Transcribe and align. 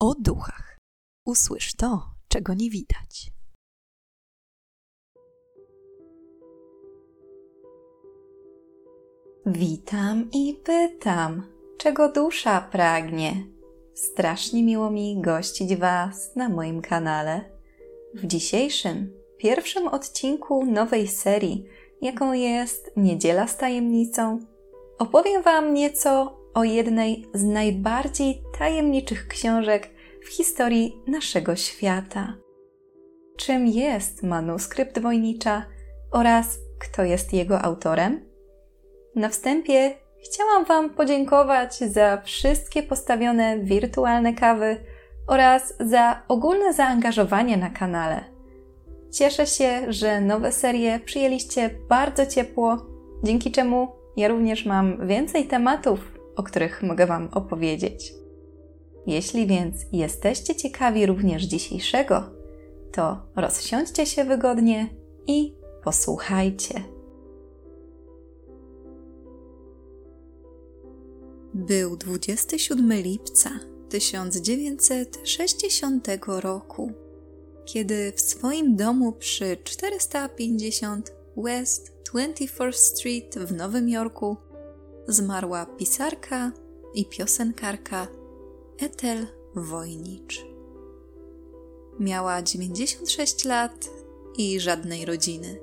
o 0.00 0.14
duchach. 0.14 0.78
Usłysz 1.26 1.74
to, 1.74 2.02
czego 2.28 2.54
nie 2.54 2.70
widać. 2.70 3.30
Witam 9.46 10.30
i 10.32 10.54
pytam, 10.64 11.46
czego 11.78 12.12
dusza 12.12 12.60
pragnie. 12.60 13.46
Strasznie 13.94 14.62
miło 14.62 14.90
mi 14.90 15.20
gościć 15.20 15.76
Was 15.76 16.36
na 16.36 16.48
moim 16.48 16.82
kanale. 16.82 17.44
W 18.14 18.26
dzisiejszym, 18.26 19.12
pierwszym 19.38 19.88
odcinku 19.88 20.66
nowej 20.66 21.08
serii, 21.08 21.64
jaką 22.02 22.32
jest 22.32 22.90
Niedziela 22.96 23.46
z 23.46 23.56
Tajemnicą, 23.56 24.38
opowiem 24.98 25.42
Wam 25.42 25.74
nieco 25.74 26.38
o 26.56 26.64
jednej 26.64 27.26
z 27.34 27.44
najbardziej 27.44 28.42
tajemniczych 28.58 29.28
książek 29.28 29.90
w 30.24 30.28
historii 30.28 31.02
naszego 31.06 31.56
świata. 31.56 32.34
Czym 33.36 33.66
jest 33.66 34.22
manuskrypt 34.22 34.98
Wojnicza 34.98 35.66
oraz 36.12 36.58
kto 36.78 37.04
jest 37.04 37.32
jego 37.32 37.62
autorem? 37.62 38.24
Na 39.14 39.28
wstępie 39.28 39.94
chciałam 40.24 40.64
Wam 40.64 40.90
podziękować 40.90 41.76
za 41.78 42.22
wszystkie 42.24 42.82
postawione 42.82 43.58
wirtualne 43.58 44.34
kawy 44.34 44.76
oraz 45.28 45.74
za 45.80 46.22
ogólne 46.28 46.72
zaangażowanie 46.72 47.56
na 47.56 47.70
kanale. 47.70 48.24
Cieszę 49.12 49.46
się, 49.46 49.92
że 49.92 50.20
nowe 50.20 50.52
serie 50.52 51.00
przyjęliście 51.04 51.70
bardzo 51.88 52.26
ciepło, 52.26 52.86
dzięki 53.24 53.52
czemu 53.52 53.88
ja 54.16 54.28
również 54.28 54.66
mam 54.66 55.06
więcej 55.06 55.44
tematów, 55.44 56.15
o 56.36 56.42
których 56.42 56.82
mogę 56.82 57.06
Wam 57.06 57.28
opowiedzieć. 57.32 58.14
Jeśli 59.06 59.46
więc 59.46 59.76
jesteście 59.92 60.54
ciekawi 60.54 61.06
również 61.06 61.44
dzisiejszego, 61.44 62.24
to 62.92 63.22
rozsiądźcie 63.36 64.06
się 64.06 64.24
wygodnie 64.24 64.88
i 65.26 65.54
posłuchajcie. 65.84 66.82
Był 71.54 71.96
27 71.96 72.92
lipca 72.92 73.50
1960 73.88 76.08
roku, 76.26 76.92
kiedy 77.64 78.12
w 78.16 78.20
swoim 78.20 78.76
domu 78.76 79.12
przy 79.12 79.56
450 79.64 81.12
West 81.36 81.92
24th 82.12 82.72
Street 82.72 83.38
w 83.38 83.52
Nowym 83.52 83.88
Jorku 83.88 84.36
zmarła 85.08 85.66
pisarka 85.66 86.52
i 86.94 87.06
piosenkarka 87.06 88.08
Ethel 88.78 89.26
Wojnicz. 89.54 90.46
Miała 91.98 92.42
96 92.42 93.44
lat 93.44 93.90
i 94.38 94.60
żadnej 94.60 95.04
rodziny. 95.04 95.60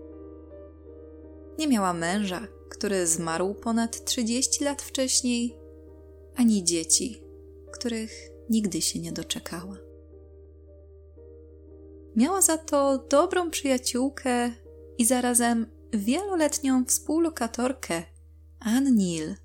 Nie 1.60 1.68
miała 1.68 1.94
męża, 1.94 2.48
który 2.70 3.08
zmarł 3.08 3.54
ponad 3.54 4.06
30 4.06 4.64
lat 4.64 4.82
wcześniej, 4.82 5.58
ani 6.36 6.64
dzieci, 6.64 7.24
których 7.72 8.12
nigdy 8.50 8.82
się 8.82 9.00
nie 9.00 9.12
doczekała. 9.12 9.78
Miała 12.16 12.42
za 12.42 12.58
to 12.58 12.98
dobrą 13.10 13.50
przyjaciółkę 13.52 14.52
i 14.98 15.06
zarazem 15.06 15.68
wieloletnią 15.94 16.86
współlokatorkę 16.86 18.13
Ann 18.66 18.96
Neal, 18.96 19.36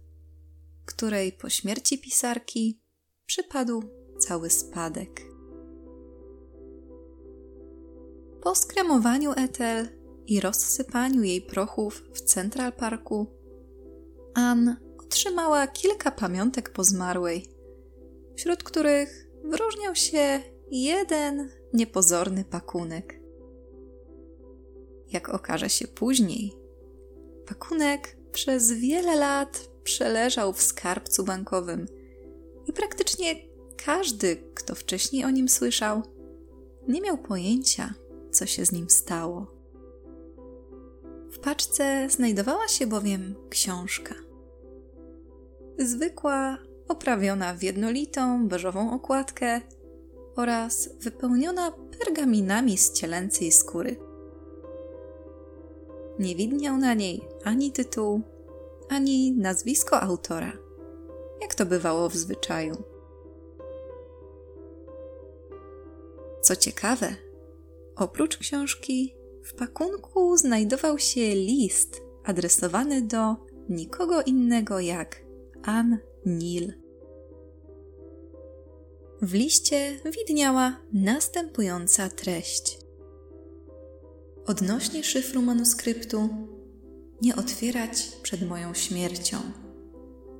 której 0.85 1.33
po 1.33 1.49
śmierci 1.49 1.99
pisarki 1.99 2.81
przypadł 3.27 3.83
cały 4.19 4.51
spadek. 4.51 5.23
Po 8.43 8.55
skremowaniu 8.55 9.33
Ethel 9.37 9.89
i 10.27 10.41
rozsypaniu 10.41 11.23
jej 11.23 11.43
prochów 11.43 12.03
w 12.13 12.21
Central 12.21 12.73
Parku, 12.73 13.27
Ann 14.35 14.77
otrzymała 14.99 15.67
kilka 15.67 16.11
pamiątek 16.11 16.71
po 16.71 16.85
zmarłej, 16.85 17.47
wśród 18.37 18.63
których 18.63 19.29
wyróżniał 19.45 19.95
się 19.95 20.41
jeden 20.71 21.51
niepozorny 21.73 22.45
pakunek. 22.45 23.21
Jak 25.13 25.29
okaże 25.29 25.71
się 25.71 25.89
później, 25.89 26.53
pakunek 27.47 28.18
przez 28.39 28.73
wiele 28.73 29.17
lat 29.17 29.69
przeleżał 29.85 30.53
w 30.53 30.63
skarbcu 30.63 31.25
bankowym 31.25 31.87
i 32.67 32.73
praktycznie 32.73 33.35
każdy, 33.85 34.37
kto 34.55 34.75
wcześniej 34.75 35.25
o 35.25 35.31
nim 35.31 35.49
słyszał, 35.49 36.03
nie 36.89 37.01
miał 37.01 37.19
pojęcia, 37.19 37.95
co 38.31 38.47
się 38.47 38.65
z 38.65 38.73
nim 38.73 38.91
stało. 38.91 39.47
W 41.31 41.39
paczce 41.39 42.09
znajdowała 42.11 42.69
się 42.69 42.87
bowiem 42.87 43.35
książka. 43.51 44.15
Zwykła, 45.79 46.59
oprawiona 46.89 47.55
w 47.55 47.63
jednolitą, 47.63 48.49
beżową 48.49 48.93
okładkę 48.93 49.61
oraz 50.37 50.89
wypełniona 51.01 51.73
pergaminami 51.99 52.79
z 52.79 52.93
cielęcej 52.93 53.53
skóry. 53.53 54.08
Nie 56.19 56.37
widniał 56.37 56.77
na 56.77 56.95
niej 56.95 57.29
ani 57.45 57.73
tytuł, 57.73 58.21
ani 58.89 59.33
nazwisko 59.33 60.01
autora, 60.01 60.53
jak 61.41 61.55
to 61.55 61.67
bywało 61.67 62.09
w 62.09 62.17
zwyczaju. 62.17 62.75
Co 66.43 66.57
ciekawe, 66.57 67.15
oprócz 67.97 68.37
książki, 68.37 69.15
w 69.43 69.55
pakunku 69.55 70.37
znajdował 70.37 70.99
się 70.99 71.35
list 71.35 72.03
adresowany 72.25 73.03
do 73.03 73.37
nikogo 73.69 74.23
innego 74.23 74.81
jak 74.81 75.25
Ann 75.63 75.99
Neal. 76.25 76.73
W 79.23 79.35
liście 79.35 80.01
widniała 80.19 80.77
następująca 80.93 82.09
treść. 82.09 82.88
Odnośnie 84.49 85.05
szyfru 85.05 85.43
manuskryptu, 85.43 86.29
nie 87.23 87.37
otwierać 87.37 88.13
przed 88.23 88.49
moją 88.49 88.75
śmiercią. 88.75 89.37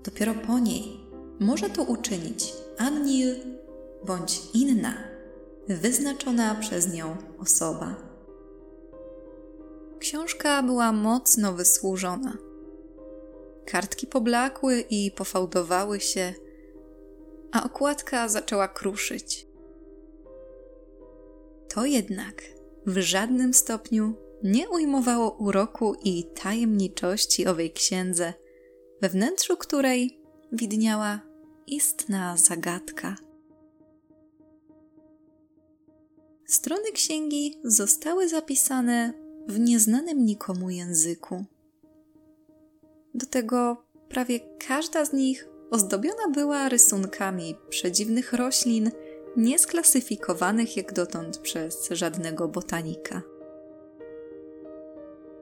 Dopiero 0.05 0.35
po 0.35 0.59
niej 0.59 1.01
może 1.41 1.71
to 1.71 1.83
uczynić 1.83 2.53
Annil 2.79 3.35
bądź 4.05 4.41
inna, 4.55 4.95
wyznaczona 5.69 6.55
przez 6.55 6.95
nią 6.95 7.17
osoba. 7.39 7.97
Książka 9.99 10.63
była 10.63 10.93
mocno 10.93 11.53
wysłużona. 11.53 12.37
Kartki 13.67 14.07
poblakły 14.07 14.81
i 14.91 15.11
pofałdowały 15.11 16.01
się, 16.01 16.35
a 17.53 17.65
okładka 17.65 18.29
zaczęła 18.29 18.69
kruszyć. 18.69 19.47
To 21.69 21.85
jednak 21.85 22.58
w 22.89 22.99
żadnym 22.99 23.55
stopniu 23.55 24.15
nie 24.43 24.71
ujmowało 24.71 25.31
uroku 25.31 25.95
i 26.05 26.25
tajemniczości 26.25 27.47
owej 27.47 27.73
księdze, 27.73 28.35
we 29.03 29.09
wnętrzu 29.09 29.57
której 29.57 30.21
widniała 30.53 31.21
istna 31.67 32.37
zagadka. 32.37 33.17
Strony 36.47 36.93
księgi 36.93 37.61
zostały 37.65 38.29
zapisane 38.29 39.13
w 39.49 39.59
nieznanym 39.59 40.25
nikomu 40.25 40.71
języku. 40.71 41.45
Do 43.15 43.27
tego 43.27 43.85
prawie 44.09 44.41
każda 44.69 45.05
z 45.05 45.13
nich 45.13 45.49
ozdobiona 45.71 46.29
była 46.35 46.69
rysunkami 46.69 47.55
przedziwnych 47.69 48.33
roślin, 48.33 48.91
niesklasyfikowanych 49.37 50.77
jak 50.77 50.93
dotąd 50.93 51.39
przez 51.39 51.89
żadnego 51.91 52.49
botanika. 52.49 53.23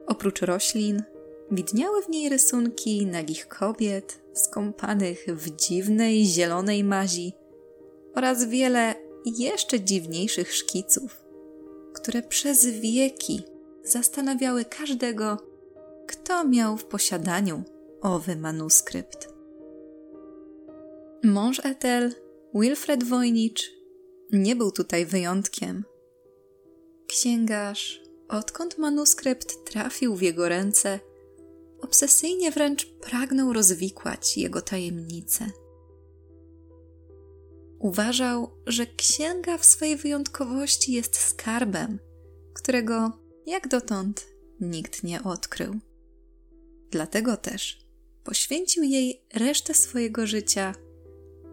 Oprócz 0.07 0.41
roślin, 0.41 1.03
widniały 1.51 2.01
w 2.01 2.09
niej 2.09 2.29
rysunki 2.29 3.05
nagich 3.05 3.47
kobiet, 3.47 4.21
skąpanych 4.33 5.25
w 5.27 5.55
dziwnej 5.55 6.25
zielonej 6.25 6.83
mazi 6.83 7.33
oraz 8.15 8.45
wiele 8.45 8.95
jeszcze 9.25 9.79
dziwniejszych 9.79 10.53
szkiców, 10.53 11.23
które 11.93 12.21
przez 12.21 12.65
wieki 12.65 13.43
zastanawiały 13.83 14.65
każdego, 14.65 15.37
kto 16.07 16.47
miał 16.47 16.77
w 16.77 16.85
posiadaniu 16.85 17.63
owy 18.01 18.35
manuskrypt. 18.35 19.33
Mąż 21.23 21.65
Ethel, 21.65 22.13
Wilfred 22.53 23.03
Voynich, 23.03 23.76
nie 24.31 24.55
był 24.55 24.71
tutaj 24.71 25.05
wyjątkiem. 25.05 25.85
Księgarz, 27.07 28.01
odkąd 28.29 28.77
manuskrypt 28.77 29.65
trafił 29.65 30.15
w 30.15 30.21
jego 30.21 30.49
ręce, 30.49 30.99
obsesyjnie 31.81 32.51
wręcz 32.51 32.85
pragnął 32.85 33.53
rozwikłać 33.53 34.37
jego 34.37 34.61
tajemnice. 34.61 35.45
uważał, 37.79 38.49
że 38.67 38.85
księga 38.85 39.57
w 39.57 39.65
swej 39.65 39.95
wyjątkowości 39.95 40.91
jest 40.91 41.15
skarbem, 41.15 41.99
którego 42.53 43.11
jak 43.45 43.67
dotąd 43.67 44.27
nikt 44.59 45.03
nie 45.03 45.23
odkrył. 45.23 45.79
Dlatego 46.91 47.37
też 47.37 47.87
poświęcił 48.23 48.83
jej 48.83 49.25
resztę 49.33 49.73
swojego 49.73 50.27
życia, 50.27 50.75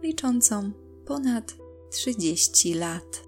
liczącą 0.03 0.73
ponad 1.06 1.64
30 1.94 2.75
lat. 2.75 3.23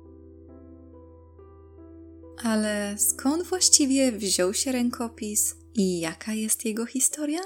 Ale 2.44 2.94
skąd 2.98 3.42
właściwie 3.46 4.12
wziął 4.12 4.54
się 4.54 4.72
rękopis 4.72 5.56
i 5.74 6.00
jaka 6.00 6.32
jest 6.32 6.64
jego 6.64 6.86
historia? 6.86 7.40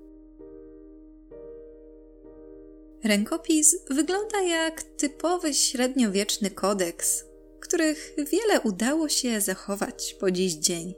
Rękopis 3.05 3.77
wygląda 3.91 4.41
jak 4.41 4.83
typowy 4.83 5.55
średniowieczny 5.55 6.51
kodeks, 6.51 7.25
których 7.61 8.15
wiele 8.19 8.61
udało 8.61 9.09
się 9.09 9.41
zachować 9.41 10.17
po 10.21 10.31
dziś 10.31 10.53
dzień. 10.55 10.95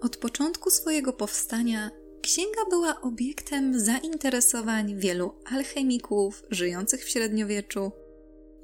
Od 0.00 0.16
początku 0.16 0.70
swojego 0.70 1.12
powstania 1.12 1.90
księga 2.22 2.60
była 2.70 3.00
obiektem 3.00 3.80
zainteresowań 3.80 4.98
wielu 4.98 5.34
alchemików 5.44 6.42
żyjących 6.50 7.04
w 7.04 7.08
średniowieczu, 7.08 7.92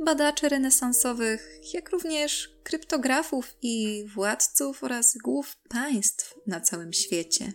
badaczy 0.04 0.48
renesansowych, 0.48 1.60
jak 1.74 1.90
również 1.90 2.58
kryptografów 2.62 3.56
i 3.62 4.04
władców 4.14 4.84
oraz 4.84 5.16
głów 5.16 5.56
państw 5.68 6.34
na 6.46 6.60
całym 6.60 6.92
świecie. 6.92 7.52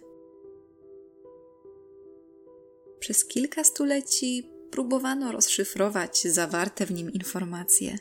Przez 3.00 3.26
kilka 3.26 3.64
stuleci 3.64 4.50
próbowano 4.72 5.32
rozszyfrować 5.32 6.22
zawarte 6.22 6.86
w 6.86 6.92
nim 6.92 7.12
informacje. 7.12 7.98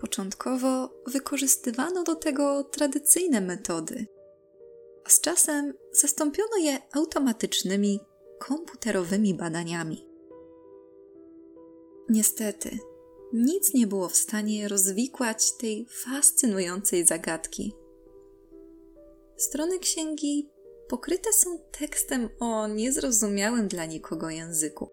Początkowo 0.00 1.02
wykorzystywano 1.06 2.02
do 2.02 2.14
tego 2.14 2.64
tradycyjne 2.64 3.40
metody, 3.40 4.06
a 5.04 5.10
z 5.10 5.20
czasem 5.20 5.74
zastąpiono 5.92 6.56
je 6.56 6.78
automatycznymi, 6.92 8.00
komputerowymi 8.38 9.34
badaniami. 9.34 10.06
Niestety, 12.08 12.78
nic 13.36 13.74
nie 13.74 13.86
było 13.86 14.08
w 14.08 14.16
stanie 14.16 14.68
rozwikłać 14.68 15.52
tej 15.52 15.86
fascynującej 16.04 17.06
zagadki. 17.06 17.74
Strony 19.36 19.78
księgi 19.78 20.50
pokryte 20.88 21.32
są 21.32 21.58
tekstem 21.78 22.28
o 22.40 22.68
niezrozumiałym 22.68 23.68
dla 23.68 23.86
nikogo 23.86 24.30
języku. 24.30 24.90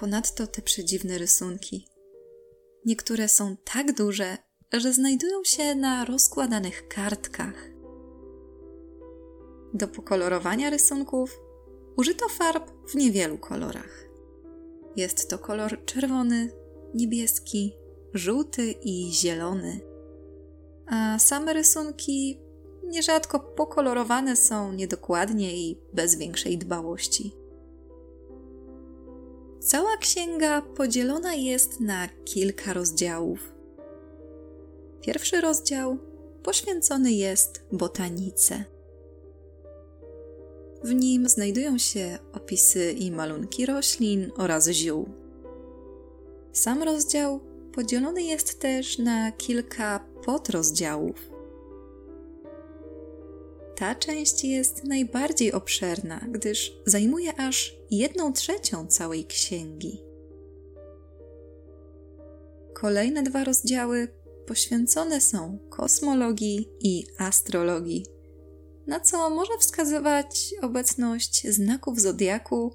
Ponadto 0.00 0.46
te 0.46 0.62
przedziwne 0.62 1.18
rysunki. 1.18 1.88
Niektóre 2.84 3.28
są 3.28 3.56
tak 3.64 3.92
duże, 3.92 4.38
że 4.72 4.92
znajdują 4.92 5.44
się 5.44 5.74
na 5.74 6.04
rozkładanych 6.04 6.88
kartkach. 6.88 7.70
Do 9.74 9.88
pokolorowania 9.88 10.70
rysunków 10.70 11.40
użyto 11.96 12.28
farb 12.28 12.70
w 12.90 12.94
niewielu 12.94 13.38
kolorach. 13.38 14.07
Jest 14.98 15.30
to 15.30 15.38
kolor 15.38 15.84
czerwony, 15.84 16.50
niebieski, 16.94 17.76
żółty 18.14 18.70
i 18.70 19.10
zielony. 19.12 19.80
A 20.86 21.18
same 21.18 21.52
rysunki 21.52 22.40
nierzadko 22.84 23.40
pokolorowane 23.40 24.36
są 24.36 24.72
niedokładnie 24.72 25.56
i 25.56 25.78
bez 25.92 26.14
większej 26.14 26.58
dbałości. 26.58 27.32
Cała 29.60 29.96
księga 29.96 30.62
podzielona 30.62 31.34
jest 31.34 31.80
na 31.80 32.08
kilka 32.24 32.72
rozdziałów. 32.72 33.52
Pierwszy 35.00 35.40
rozdział 35.40 35.98
poświęcony 36.42 37.12
jest 37.12 37.64
botanice. 37.72 38.64
W 40.84 40.94
nim 40.94 41.28
znajdują 41.28 41.78
się 41.78 42.18
opisy 42.32 42.92
i 42.92 43.10
malunki 43.10 43.66
roślin 43.66 44.30
oraz 44.36 44.68
ziół. 44.68 45.08
Sam 46.52 46.82
rozdział 46.82 47.40
podzielony 47.72 48.22
jest 48.22 48.60
też 48.60 48.98
na 48.98 49.32
kilka 49.32 50.06
podrozdziałów. 50.24 51.30
Ta 53.76 53.94
część 53.94 54.44
jest 54.44 54.84
najbardziej 54.84 55.52
obszerna, 55.52 56.26
gdyż 56.30 56.76
zajmuje 56.86 57.40
aż 57.40 57.76
jedną 57.90 58.32
trzecią 58.32 58.86
całej 58.86 59.24
księgi. 59.24 60.02
Kolejne 62.74 63.22
dwa 63.22 63.44
rozdziały 63.44 64.08
poświęcone 64.46 65.20
są 65.20 65.58
kosmologii 65.68 66.68
i 66.80 67.04
astrologii 67.18 68.17
na 68.88 69.00
co 69.00 69.30
może 69.30 69.58
wskazywać 69.58 70.54
obecność 70.62 71.46
znaków 71.48 72.00
zodiaku 72.00 72.74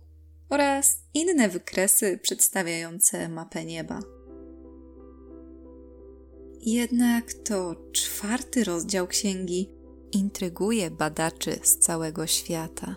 oraz 0.50 0.98
inne 1.13 1.50
wykresy 1.50 2.20
przedstawiające 2.22 3.29
mapę 3.29 3.65
nieba. 3.65 4.00
Jednak 6.62 7.34
to 7.34 7.75
czwarty 7.91 8.63
rozdział 8.63 9.08
księgi 9.08 9.70
intryguje 10.12 10.91
badaczy 10.91 11.60
z 11.63 11.77
całego 11.77 12.27
świata. 12.27 12.96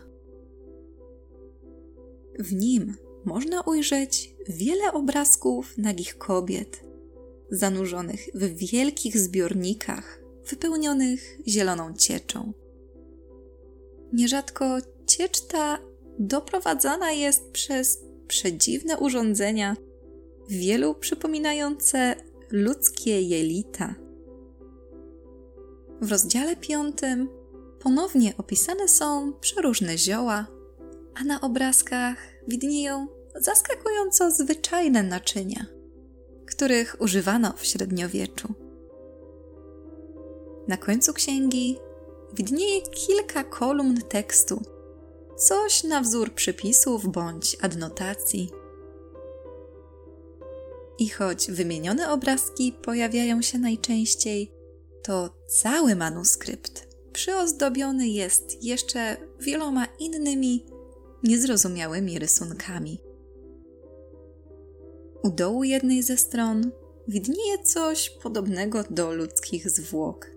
W 2.39 2.53
nim 2.53 2.95
można 3.25 3.61
ujrzeć 3.61 4.35
wiele 4.49 4.93
obrazków 4.93 5.79
nagich 5.79 6.19
kobiet, 6.19 6.85
zanurzonych 7.51 8.29
w 8.35 8.71
wielkich 8.71 9.19
zbiornikach 9.19 10.21
wypełnionych 10.51 11.39
zieloną 11.47 11.95
cieczą. 11.95 12.53
Nierzadko 14.13 14.79
ciecz 15.07 15.41
ta 15.41 15.79
doprowadzana 16.19 17.13
jest 17.13 17.51
przez 17.51 18.05
przedziwne 18.29 18.99
urządzenia, 18.99 19.77
wielu 20.49 20.95
przypominające 20.95 22.15
ludzkie 22.51 23.23
jelita. 23.23 23.95
W 26.01 26.11
rozdziale 26.11 26.57
piątym 26.57 27.29
ponownie 27.81 28.35
opisane 28.39 28.89
są 28.89 29.33
przeróżne 29.33 29.99
zioła, 29.99 30.47
a 31.15 31.25
na 31.25 31.41
obrazkach 31.41 32.19
widnieją 32.49 33.07
zaskakująco 33.35 34.31
zwyczajne 34.31 35.03
naczynia, 35.03 35.67
których 36.47 36.97
używano 36.99 37.53
w 37.57 37.67
średniowieczu. 37.67 38.55
Na 40.69 40.77
końcu 40.77 41.13
księgi 41.13 41.79
widnieje 42.37 42.81
kilka 42.83 43.45
kolumn 43.45 44.03
tekstu, 44.09 44.63
coś 45.37 45.85
na 45.85 46.01
wzór 46.01 46.35
przypisów 46.35 47.13
bądź 47.13 47.57
adnotacji. 47.61 48.51
I 50.99 51.09
choć 51.09 51.51
wymienione 51.51 52.13
obrazki 52.13 52.73
pojawiają 52.73 53.43
się 53.43 53.59
najczęściej, 53.59 54.53
to 55.03 55.31
cały 55.49 55.97
manuskrypt 55.97 56.87
przyozdobiony 57.13 58.09
jest 58.09 58.65
jeszcze 58.65 59.17
wieloma 59.41 59.87
innymi, 59.99 60.67
niezrozumiałymi 61.23 62.19
rysunkami. 62.19 63.01
U 65.23 65.31
dołu 65.31 65.65
jednej 65.65 66.03
ze 66.03 66.17
stron 66.17 66.71
widnieje 67.09 67.59
coś 67.59 68.11
podobnego 68.11 68.85
do 68.91 69.13
ludzkich 69.13 69.71
zwłok. 69.71 70.36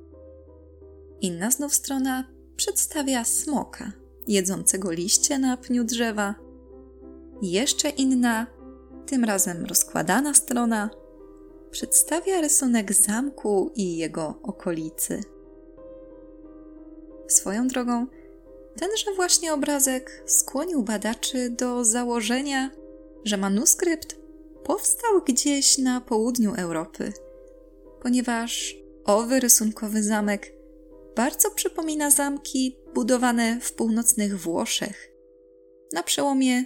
Inna 1.22 1.52
znów 1.52 1.74
strona 1.74 2.24
przedstawia 2.56 3.26
smoka, 3.26 3.92
jedzącego 4.28 4.92
liście 4.92 5.40
na 5.40 5.58
pniu 5.58 5.84
drzewa. 5.84 6.36
Jeszcze 7.42 7.90
inna, 7.90 8.48
tym 9.06 9.24
razem 9.24 9.66
rozkładana 9.66 10.34
strona, 10.34 10.90
przedstawia 11.72 12.42
rysunek 12.42 12.94
zamku 12.94 13.72
i 13.76 13.98
jego 13.98 14.40
okolicy. 14.44 15.24
Swoją 17.28 17.68
drogą, 17.68 18.08
tenże 18.76 19.14
właśnie 19.16 19.54
obrazek 19.54 20.24
skłonił 20.26 20.84
badaczy 20.84 21.50
do 21.50 21.86
założenia, 21.86 22.72
że 23.26 23.38
manuskrypt 23.38 24.18
powstał 24.64 25.22
gdzieś 25.28 25.78
na 25.78 26.02
południu 26.02 26.54
Europy, 26.58 27.14
ponieważ 28.02 28.78
owy 29.06 29.40
rysunkowy 29.40 30.04
zamek 30.04 30.59
bardzo 31.20 31.52
przypomina 31.52 32.12
zamki 32.12 32.78
budowane 32.94 33.60
w 33.62 33.74
północnych 33.74 34.40
Włoszech 34.40 35.12
na 35.94 36.04
przełomie 36.04 36.66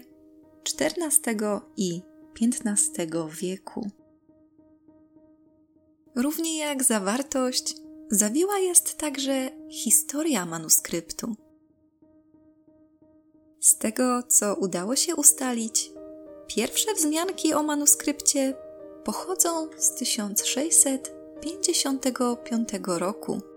XIV 0.79 1.61
i 1.77 2.01
XV 2.41 3.07
wieku. 3.41 3.89
Równie 6.15 6.57
jak 6.57 6.83
zawartość, 6.83 7.75
zawiła 8.11 8.59
jest 8.59 8.97
także 8.97 9.49
historia 9.69 10.45
manuskryptu. 10.45 11.35
Z 13.59 13.77
tego, 13.77 14.23
co 14.23 14.55
udało 14.55 14.95
się 14.95 15.15
ustalić, 15.15 15.91
pierwsze 16.47 16.93
wzmianki 16.93 17.53
o 17.53 17.63
manuskrypcie 17.63 18.53
pochodzą 19.03 19.67
z 19.77 19.93
1655 19.93 22.69
roku, 22.85 23.52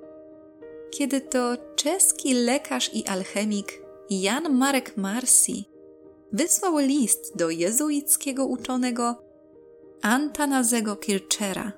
kiedy 0.91 1.21
to 1.21 1.57
czeski 1.77 2.35
lekarz 2.35 2.95
i 2.95 3.07
alchemik 3.07 3.83
Jan 4.11 4.55
Marek 4.57 4.97
Marsi 4.97 5.65
wysłał 6.33 6.79
list 6.79 7.37
do 7.37 7.51
jezuickiego 7.51 8.47
uczonego 8.47 9.23
Antanazego 10.03 10.97
Kirchera, 10.97 11.73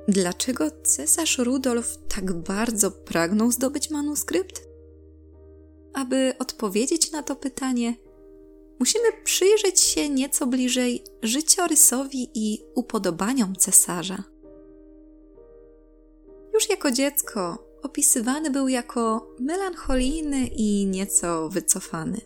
Dlaczego 0.08 0.72
cesarz 0.84 1.38
Rudolf 1.38 1.98
tak 2.16 2.34
bardzo 2.34 2.92
pragnął 2.92 3.52
zdobyć 3.52 3.90
manuskrypt? 3.90 4.68
Aby 5.94 6.34
odpowiedzieć 6.40 7.12
na 7.12 7.24
to 7.24 7.36
pytanie, 7.36 7.96
musimy 8.80 9.06
przyjrzeć 9.24 9.80
się 9.80 10.10
nieco 10.10 10.48
bliżej 10.48 11.04
życiorysowi 11.24 12.30
i 12.34 12.60
upodobaniom 12.76 13.56
cesarza. 13.56 14.37
Już 16.58 16.70
jako 16.70 16.92
dziecko 16.92 17.58
opisywany 17.82 18.52
był 18.52 18.68
jako 18.68 19.36
melancholijny 19.40 20.48
i 20.48 20.86
nieco 20.86 21.50
wycofany. 21.50 22.22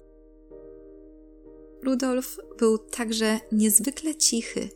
Rudolf 1.83 2.37
był 2.57 2.77
także 2.77 3.39
niezwykle 3.51 4.15
cichy, 4.15 4.69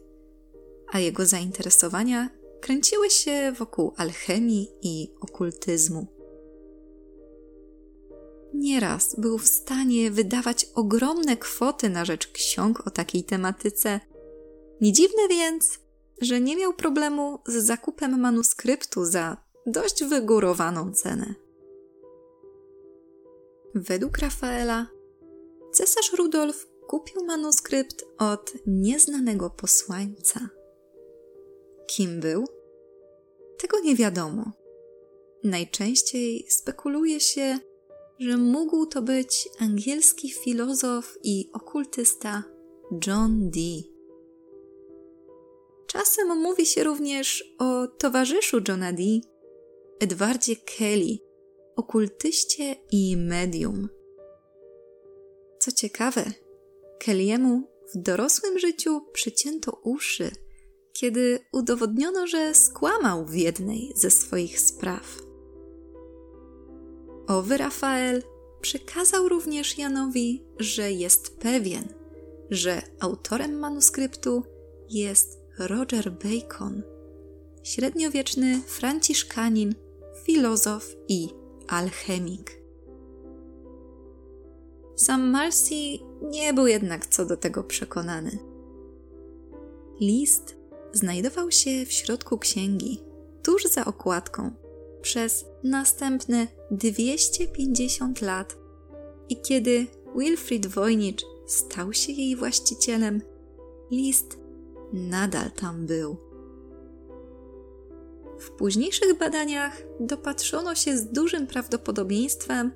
a 0.92 1.00
jego 1.00 1.26
zainteresowania 1.26 2.30
kręciły 2.62 3.10
się 3.10 3.52
wokół 3.52 3.94
alchemii 3.98 4.72
i 4.82 5.14
okultyzmu. 5.22 6.08
Nieraz 8.54 9.16
był 9.20 9.38
w 9.38 9.48
stanie 9.48 10.12
wydawać 10.12 10.66
ogromne 10.74 11.38
kwoty 11.38 11.90
na 11.90 12.06
rzecz 12.06 12.28
ksiąg 12.28 12.88
o 12.88 12.90
takiej 12.90 13.24
tematyce. 13.24 14.00
Nie 14.82 14.94
dziwne 14.94 15.28
więc, 15.30 15.80
że 16.22 16.42
nie 16.42 16.56
miał 16.56 16.74
problemu 16.74 17.40
z 17.48 17.54
zakupem 17.54 18.20
manuskryptu 18.20 19.06
za 19.06 19.45
dość 19.66 20.04
wygórowaną 20.04 20.92
cenę. 20.92 21.36
Według 23.76 24.18
Rafaela, 24.18 24.88
cesarz 25.72 26.14
Rudolf 26.14 26.68
kupił 26.88 27.26
manuskrypt 27.26 28.06
od 28.18 28.54
nieznanego 28.68 29.50
posłańca. 29.50 30.50
Kim 31.88 32.20
był? 32.20 32.46
Tego 33.58 33.80
nie 33.80 33.96
wiadomo. 33.96 34.52
Najczęściej 35.44 36.46
spekuluje 36.50 37.20
się, 37.20 37.60
że 38.20 38.38
mógł 38.38 38.86
to 38.86 39.02
być 39.02 39.50
angielski 39.60 40.32
filozof 40.32 41.18
i 41.24 41.50
okultysta 41.54 42.44
John 43.08 43.50
Dee. 43.50 43.84
Czasem 45.88 46.38
mówi 46.38 46.66
się 46.66 46.84
również 46.84 47.56
o 47.60 47.88
towarzyszu 47.88 48.58
Johna 48.68 48.94
Dee, 48.94 49.22
Edwardzie 50.00 50.56
Kelly, 50.56 51.18
okultyście 51.76 52.76
i 52.92 53.18
medium. 53.18 53.90
Co 55.60 55.72
ciekawe, 55.72 56.24
Kelly'emu 57.06 57.62
w 57.94 57.98
dorosłym 57.98 58.60
życiu 58.60 59.02
przycięto 59.14 59.72
uszy– 59.84 60.32
kiedy 60.96 61.40
udowodniono, 61.52 62.28
że 62.28 62.54
skłamał 62.54 63.26
w 63.26 63.36
jednej 63.36 63.92
ze 63.96 64.12
swoich 64.12 64.60
spraw. 64.60 65.22
Owy 67.28 67.58
Rafael 67.58 68.24
przekazał 68.62 69.30
również 69.30 69.78
Janowi, 69.78 70.44
że 70.60 70.92
jest 70.92 71.38
pewien, 71.38 71.88
że 72.50 72.82
autorem 73.00 73.60
manuskryptu 73.60 74.44
jest 74.90 75.40
Roger 75.60 76.12
Bacon, 76.12 76.84
średniowieczny 77.64 78.62
franciszkanin, 78.68 79.76
filozof 80.26 80.96
i 81.08 81.30
alchemik. 81.68 82.62
Sam 84.96 85.30
Marcy 85.30 85.76
nie 86.22 86.54
był 86.54 86.68
jednak 86.68 87.06
co 87.08 87.26
do 87.26 87.38
tego 87.38 87.64
przekonany. 87.64 88.40
List 90.00 90.56
znajdował 90.94 91.52
się 91.52 91.86
w 91.86 91.92
środku 91.92 92.38
księgi, 92.38 93.00
tuż 93.44 93.64
za 93.64 93.86
okładką, 93.86 94.52
przez 95.02 95.46
następne 95.64 96.48
250 96.72 98.22
lat. 98.22 98.58
I 99.30 99.42
kiedy 99.42 99.88
Wilfried 100.16 100.68
Voynich 100.68 101.16
stał 101.48 101.94
się 101.94 102.12
jej 102.12 102.36
właścicielem, 102.36 103.22
list 103.92 104.40
nadal 104.94 105.52
tam 105.52 105.86
był. 105.86 106.18
W 108.40 108.52
późniejszych 108.52 109.18
badaniach 109.18 109.82
dopatrzono 110.00 110.76
się 110.76 110.98
z 110.98 111.12
dużym 111.12 111.48
prawdopodobieństwem, 111.48 112.72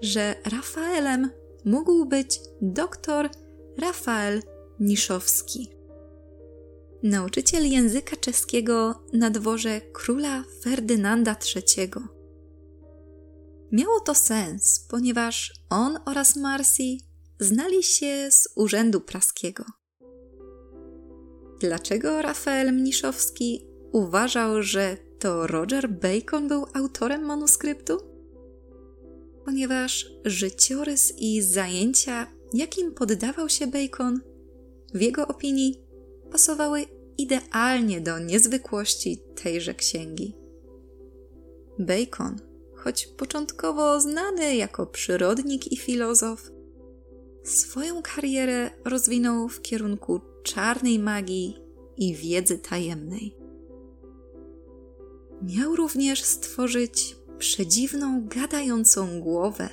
że 0.00 0.34
Rafaelem 0.44 1.30
mógł 1.64 2.06
być 2.06 2.40
doktor 2.60 3.30
Rafael 3.78 4.42
Niszowski. 4.80 5.68
Nauczyciel 7.02 7.70
języka 7.70 8.16
czeskiego 8.16 9.04
na 9.12 9.30
dworze 9.30 9.80
króla 9.80 10.44
Ferdynanda 10.62 11.36
III. 11.56 11.90
Miało 13.72 14.00
to 14.00 14.14
sens, 14.14 14.86
ponieważ 14.90 15.52
on 15.70 15.98
oraz 16.06 16.36
Marcy 16.36 16.82
znali 17.40 17.82
się 17.82 18.30
z 18.30 18.48
urzędu 18.56 19.00
praskiego. 19.00 19.64
Dlaczego 21.60 22.22
Rafael 22.22 22.72
Mniszowski 22.72 23.71
uważał, 23.92 24.62
że 24.62 24.96
to 25.18 25.46
Roger 25.46 25.90
Bacon 25.90 26.48
był 26.48 26.66
autorem 26.74 27.22
manuskryptu? 27.22 27.98
Ponieważ 29.44 30.12
życiorys 30.24 31.12
i 31.18 31.42
zajęcia, 31.42 32.26
jakim 32.52 32.94
poddawał 32.94 33.48
się 33.48 33.66
Bacon, 33.66 34.20
w 34.94 35.00
jego 35.00 35.28
opinii 35.28 35.80
pasowały 36.30 36.84
idealnie 37.18 38.00
do 38.00 38.18
niezwykłości 38.18 39.22
tejże 39.42 39.74
księgi. 39.74 40.36
Bacon, 41.78 42.40
choć 42.74 43.06
początkowo 43.06 44.00
znany 44.00 44.56
jako 44.56 44.86
przyrodnik 44.86 45.72
i 45.72 45.76
filozof, 45.76 46.50
swoją 47.44 48.02
karierę 48.02 48.70
rozwinął 48.84 49.48
w 49.48 49.62
kierunku 49.62 50.20
czarnej 50.42 50.98
magii 50.98 51.56
i 51.96 52.14
wiedzy 52.14 52.58
tajemnej. 52.58 53.41
Miał 55.42 55.76
również 55.76 56.22
stworzyć 56.22 57.16
przedziwną, 57.38 58.28
gadającą 58.28 59.20
głowę, 59.20 59.68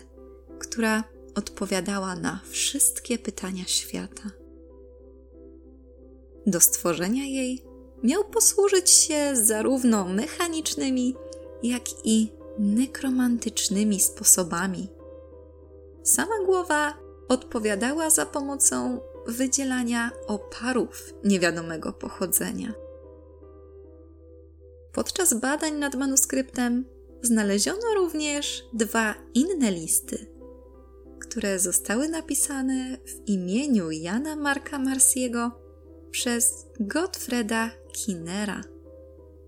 która 0.60 1.04
odpowiadała 1.36 2.16
na 2.16 2.40
wszystkie 2.50 3.18
pytania 3.18 3.64
świata. 3.66 4.30
Do 6.46 6.60
stworzenia 6.60 7.26
jej 7.26 7.64
miał 8.04 8.24
posłużyć 8.24 8.90
się 8.90 9.36
zarówno 9.36 10.06
mechanicznymi, 10.06 11.16
jak 11.64 11.84
i 12.04 12.32
nekromantycznymi 12.60 14.00
sposobami. 14.00 14.88
Sama 16.04 16.46
głowa 16.46 16.94
odpowiadała 17.28 18.10
za 18.10 18.26
pomocą 18.26 19.00
wydzielania 19.28 20.12
oparów 20.28 21.14
niewiadomego 21.24 21.94
pochodzenia. 21.94 22.74
Podczas 24.94 25.34
badań 25.34 25.74
nad 25.74 25.96
manuskryptem 25.96 26.86
znaleziono 27.22 27.94
również 27.96 28.64
dwa 28.74 29.16
inne 29.34 29.72
listy, 29.72 30.26
które 31.20 31.60
zostały 31.60 32.10
napisane 32.10 32.98
w 32.98 33.30
imieniu 33.30 33.92
Jana 33.92 34.36
Marka 34.36 34.80
Marsiego 34.80 35.52
przez 36.12 36.66
Gottfrieda 36.80 37.72
Kinnera, 37.94 38.64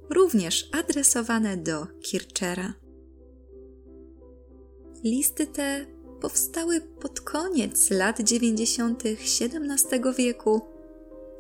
również 0.10 0.70
adresowane 0.72 1.58
do 1.58 1.88
Kirchera. 2.02 2.74
Listy 5.04 5.48
te 5.48 5.86
powstały 6.22 6.82
pod 6.82 7.22
koniec 7.22 7.92
lat 7.92 8.22
90. 8.22 9.04
XVII 9.06 10.02
wieku 10.18 10.62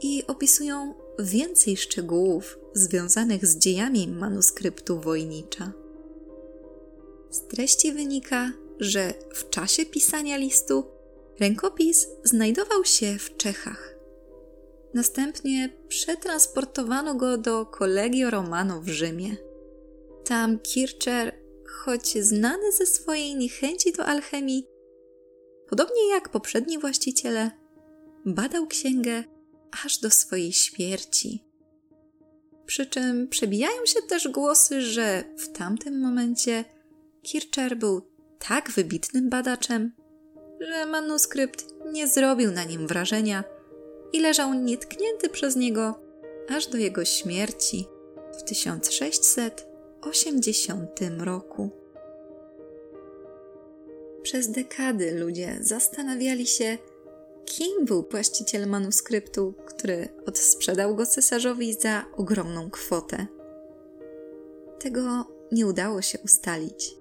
i 0.01 0.27
opisują 0.27 0.93
więcej 1.23 1.77
szczegółów 1.77 2.59
związanych 2.73 3.45
z 3.45 3.57
dziejami 3.57 4.07
manuskryptu 4.07 4.99
Wojnicza. 4.99 5.73
Z 7.29 7.47
treści 7.47 7.93
wynika, 7.93 8.51
że 8.79 9.13
w 9.33 9.49
czasie 9.49 9.85
pisania 9.85 10.37
listu 10.37 10.83
rękopis 11.39 12.07
znajdował 12.23 12.85
się 12.85 13.17
w 13.19 13.37
Czechach. 13.37 13.95
Następnie 14.93 15.69
przetransportowano 15.87 17.15
go 17.15 17.37
do 17.37 17.65
Collegio 17.65 18.29
Romano 18.29 18.81
w 18.81 18.87
Rzymie. 18.87 19.35
Tam 20.25 20.59
Kircher, 20.59 21.35
choć 21.65 22.17
znany 22.23 22.71
ze 22.71 22.85
swojej 22.85 23.35
niechęci 23.35 23.93
do 23.93 24.05
alchemii, 24.05 24.67
podobnie 25.69 26.09
jak 26.09 26.29
poprzedni 26.29 26.79
właściciele, 26.79 27.51
badał 28.25 28.67
księgę 28.67 29.23
aż 29.85 29.97
do 29.97 30.09
swojej 30.09 30.53
śmierci. 30.53 31.43
Przy 32.65 32.85
czym 32.85 33.27
przebijają 33.27 33.85
się 33.85 34.01
też 34.01 34.27
głosy, 34.27 34.81
że 34.81 35.23
w 35.37 35.51
tamtym 35.51 36.01
momencie 36.01 36.65
Kircher 37.23 37.77
był 37.77 38.01
tak 38.39 38.71
wybitnym 38.71 39.29
badaczem, 39.29 39.91
że 40.59 40.85
manuskrypt 40.85 41.65
nie 41.91 42.07
zrobił 42.07 42.51
na 42.51 42.63
nim 42.63 42.87
wrażenia 42.87 43.43
i 44.13 44.19
leżał 44.19 44.53
nietknięty 44.53 45.29
przez 45.29 45.55
niego 45.55 45.99
aż 46.49 46.67
do 46.67 46.77
jego 46.77 47.05
śmierci 47.05 47.87
w 48.39 48.43
1680 48.43 50.99
roku. 51.19 51.69
Przez 54.23 54.51
dekady 54.51 55.19
ludzie 55.19 55.57
zastanawiali 55.61 56.47
się, 56.47 56.77
kim 57.45 57.85
był 57.85 58.07
właściciel 58.11 58.67
manuskryptu, 58.67 59.53
który 59.65 60.09
odsprzedał 60.25 60.95
go 60.95 61.05
cesarzowi 61.05 61.73
za 61.73 62.05
ogromną 62.17 62.69
kwotę. 62.69 63.27
Tego 64.79 65.25
nie 65.51 65.67
udało 65.67 66.01
się 66.01 66.19
ustalić. 66.19 66.95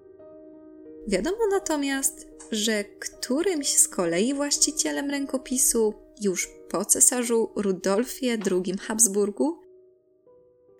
Wiadomo 1.07 1.47
natomiast, 1.51 2.29
że 2.51 2.85
którymś 2.85 3.77
z 3.77 3.89
kolei 3.89 4.35
właścicielem 4.35 5.11
rękopisu 5.11 5.95
już 6.21 6.49
po 6.71 6.85
cesarzu 6.85 7.51
Rudolfie 7.57 8.39
II 8.51 8.79
Habsburgu 8.79 9.61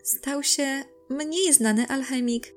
stał 0.03 0.43
się 0.43 0.85
mniej 1.09 1.53
znany 1.53 1.87
alchemik 1.89 2.55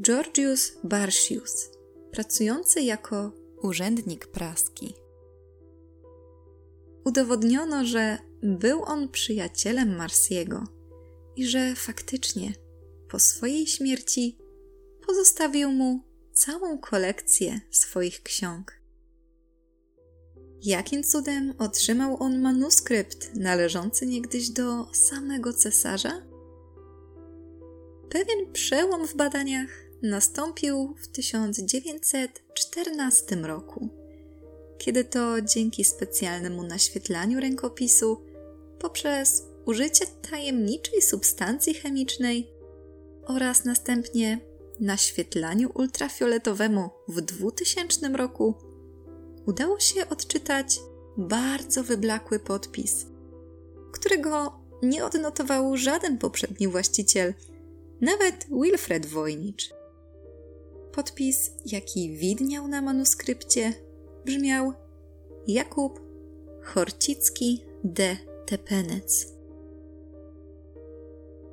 Georgius 0.00 0.72
Barsius, 0.84 1.70
pracujący 2.10 2.80
jako 2.82 3.32
urzędnik 3.62 4.26
praski. 4.26 4.94
Udowodniono, 7.04 7.84
że 7.84 8.18
był 8.42 8.82
on 8.82 9.08
przyjacielem 9.08 9.96
Marsiego 9.96 10.64
i 11.36 11.46
że 11.46 11.74
faktycznie 11.74 12.52
po 13.08 13.18
swojej 13.18 13.66
śmierci 13.66 14.38
pozostawił 15.06 15.72
mu 15.72 16.00
całą 16.32 16.78
kolekcję 16.78 17.60
swoich 17.70 18.22
ksiąg. 18.22 18.80
Jakim 20.62 21.02
cudem 21.02 21.54
otrzymał 21.58 22.22
on 22.22 22.40
manuskrypt 22.40 23.34
należący 23.34 24.06
niegdyś 24.06 24.50
do 24.50 24.86
samego 24.92 25.52
cesarza? 25.52 26.22
Pewien 28.10 28.52
przełom 28.52 29.06
w 29.06 29.14
badaniach 29.14 29.70
nastąpił 30.02 30.94
w 31.02 31.08
1914 31.08 33.36
roku, 33.36 34.03
kiedy 34.78 35.04
to 35.04 35.40
dzięki 35.40 35.84
specjalnemu 35.84 36.62
naświetlaniu 36.62 37.40
rękopisu 37.40 38.24
poprzez 38.78 39.42
użycie 39.66 40.06
tajemniczej 40.30 41.02
substancji 41.02 41.74
chemicznej 41.74 42.50
oraz 43.26 43.64
następnie 43.64 44.40
naświetlaniu 44.80 45.70
ultrafioletowemu 45.74 46.90
w 47.08 47.20
2000 47.20 48.08
roku 48.08 48.54
udało 49.46 49.80
się 49.80 50.08
odczytać 50.08 50.80
bardzo 51.16 51.84
wyblakły 51.84 52.38
podpis, 52.38 53.06
którego 53.92 54.60
nie 54.82 55.04
odnotował 55.04 55.76
żaden 55.76 56.18
poprzedni 56.18 56.68
właściciel, 56.68 57.34
nawet 58.00 58.46
Wilfred 58.62 59.06
Wojnicz. 59.06 59.70
Podpis, 60.92 61.50
jaki 61.66 62.16
widniał 62.16 62.68
na 62.68 62.82
manuskrypcie, 62.82 63.74
brzmiał 64.24 64.72
Jakub 65.46 66.00
Chorcicki 66.62 67.64
de 67.84 68.16
Tepenec. 68.46 69.34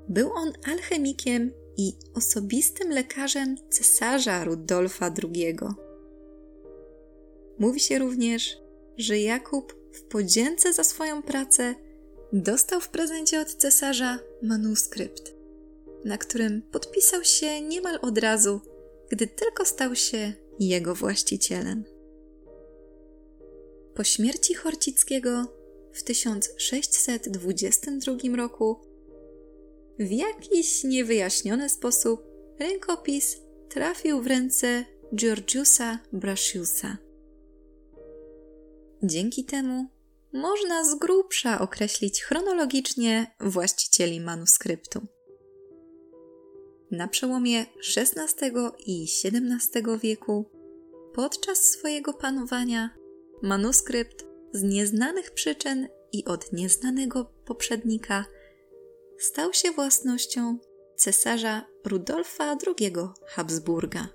Był 0.07 0.31
on 0.33 0.51
alchemikiem 0.71 1.51
i 1.77 1.93
osobistym 2.13 2.89
lekarzem 2.89 3.55
cesarza 3.69 4.43
Rudolfa 4.43 5.13
II. 5.23 5.57
Mówi 7.59 7.79
się 7.79 7.99
również, 7.99 8.57
że 8.97 9.19
Jakub 9.19 9.75
w 9.91 10.01
podzięce 10.01 10.73
za 10.73 10.83
swoją 10.83 11.23
pracę 11.23 11.75
dostał 12.33 12.81
w 12.81 12.89
prezencie 12.89 13.41
od 13.41 13.53
cesarza 13.55 14.19
manuskrypt, 14.41 15.33
na 16.05 16.17
którym 16.17 16.61
podpisał 16.61 17.23
się 17.23 17.61
niemal 17.61 17.99
od 18.01 18.17
razu, 18.17 18.61
gdy 19.09 19.27
tylko 19.27 19.65
stał 19.65 19.95
się 19.95 20.33
jego 20.59 20.95
właścicielem. 20.95 21.83
Po 24.01 24.05
śmierci 24.05 24.53
Chorcickiego 24.53 25.45
w 25.93 26.03
1622 26.03 28.35
roku 28.35 28.79
w 29.99 30.11
jakiś 30.11 30.83
niewyjaśniony 30.83 31.69
sposób 31.69 32.23
rękopis 32.59 33.37
trafił 33.69 34.21
w 34.21 34.27
ręce 34.27 34.85
Georgiusa 35.15 35.99
Brasiusa. 36.13 36.97
Dzięki 39.03 39.45
temu 39.45 39.85
można 40.33 40.83
z 40.83 40.95
grubsza 40.95 41.59
określić 41.59 42.23
chronologicznie 42.23 43.35
właścicieli 43.39 44.21
manuskryptu. 44.21 45.07
Na 46.91 47.07
przełomie 47.07 47.65
XVI 47.97 48.51
i 48.85 49.03
XVII 49.03 49.83
wieku, 50.01 50.45
podczas 51.13 51.57
swojego 51.57 52.13
panowania, 52.13 53.00
manuskrypt 53.41 54.25
z 54.53 54.63
nieznanych 54.63 55.31
przyczyn 55.31 55.87
i 56.11 56.25
od 56.25 56.53
nieznanego 56.53 57.25
poprzednika 57.45 58.25
stał 59.19 59.53
się 59.53 59.71
własnością 59.71 60.57
cesarza 60.95 61.65
Rudolfa 61.85 62.57
II 62.67 62.93
Habsburga. 63.27 64.07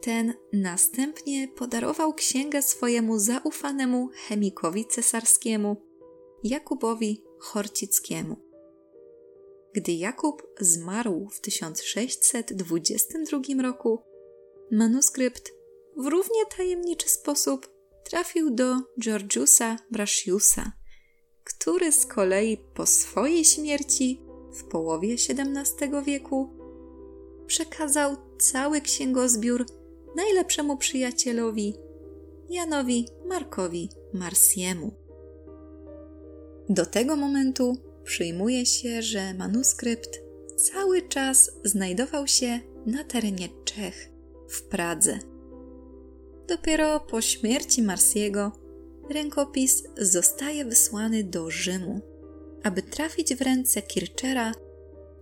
Ten 0.00 0.34
następnie 0.52 1.48
podarował 1.48 2.14
księgę 2.14 2.62
swojemu 2.62 3.18
zaufanemu 3.18 4.08
chemikowi 4.28 4.86
cesarskiemu, 4.86 5.76
Jakubowi 6.44 7.24
Chorcickiemu. 7.38 8.36
Gdy 9.74 9.92
Jakub 9.92 10.42
zmarł 10.60 11.28
w 11.32 11.40
1622 11.40 13.62
roku, 13.62 14.02
manuskrypt 14.70 15.59
w 15.96 16.06
równie 16.06 16.46
tajemniczy 16.56 17.08
sposób 17.08 17.68
trafił 18.04 18.50
do 18.50 18.76
Georgiusa 19.00 19.76
Brasiusa, 19.90 20.72
który 21.44 21.92
z 21.92 22.06
kolei 22.06 22.56
po 22.74 22.86
swojej 22.86 23.44
śmierci 23.44 24.22
w 24.52 24.64
połowie 24.64 25.14
XVII 25.14 25.90
wieku 26.04 26.50
przekazał 27.46 28.16
cały 28.38 28.80
księgozbiór 28.80 29.66
najlepszemu 30.16 30.76
przyjacielowi 30.76 31.74
Janowi 32.50 33.08
Markowi 33.28 33.88
Marsiemu. 34.12 34.94
Do 36.68 36.86
tego 36.86 37.16
momentu 37.16 37.76
przyjmuje 38.04 38.66
się, 38.66 39.02
że 39.02 39.34
manuskrypt 39.34 40.20
cały 40.56 41.02
czas 41.02 41.50
znajdował 41.64 42.26
się 42.26 42.60
na 42.86 43.04
terenie 43.04 43.48
Czech, 43.64 44.10
w 44.48 44.62
Pradze. 44.62 45.18
Dopiero 46.50 47.00
po 47.00 47.20
śmierci 47.20 47.82
Marsiego 47.82 48.52
rękopis 49.10 49.82
zostaje 49.98 50.64
wysłany 50.64 51.24
do 51.24 51.50
Rzymu, 51.50 52.00
aby 52.62 52.82
trafić 52.82 53.34
w 53.34 53.42
ręce 53.42 53.82
Kirchera 53.82 54.52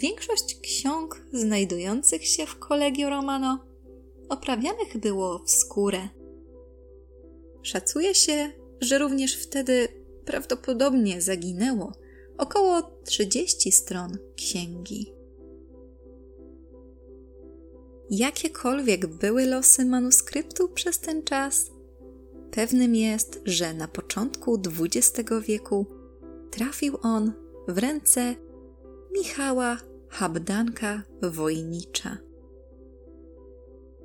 większość 0.00 0.60
ksiąg 0.60 1.22
znajdujących 1.32 2.26
się 2.26 2.46
w 2.46 2.58
Collegio 2.58 3.10
Romano 3.10 3.64
oprawianych 4.28 4.98
było 4.98 5.38
w 5.38 5.50
skórę. 5.50 6.08
Szacuje 7.62 8.14
się, 8.14 8.52
że 8.80 8.98
również 8.98 9.36
wtedy 9.36 9.88
prawdopodobnie 10.24 11.22
zaginęło 11.22 11.92
około 12.38 12.82
30 13.04 13.72
stron 13.72 14.18
księgi. 14.36 15.12
Jakiekolwiek 18.10 19.06
były 19.06 19.46
losy 19.46 19.84
manuskryptu 19.84 20.68
przez 20.68 21.00
ten 21.00 21.22
czas, 21.22 21.70
pewnym 22.50 22.94
jest, 22.94 23.40
że 23.44 23.74
na 23.74 23.88
początku 23.88 24.60
XX 24.80 25.30
wieku 25.46 25.86
trafił 26.50 26.96
on 27.02 27.32
w 27.68 27.78
ręce 27.78 28.34
Michała 29.12 29.78
Habdanka 30.10 31.02
Wojnicza. 31.22 32.18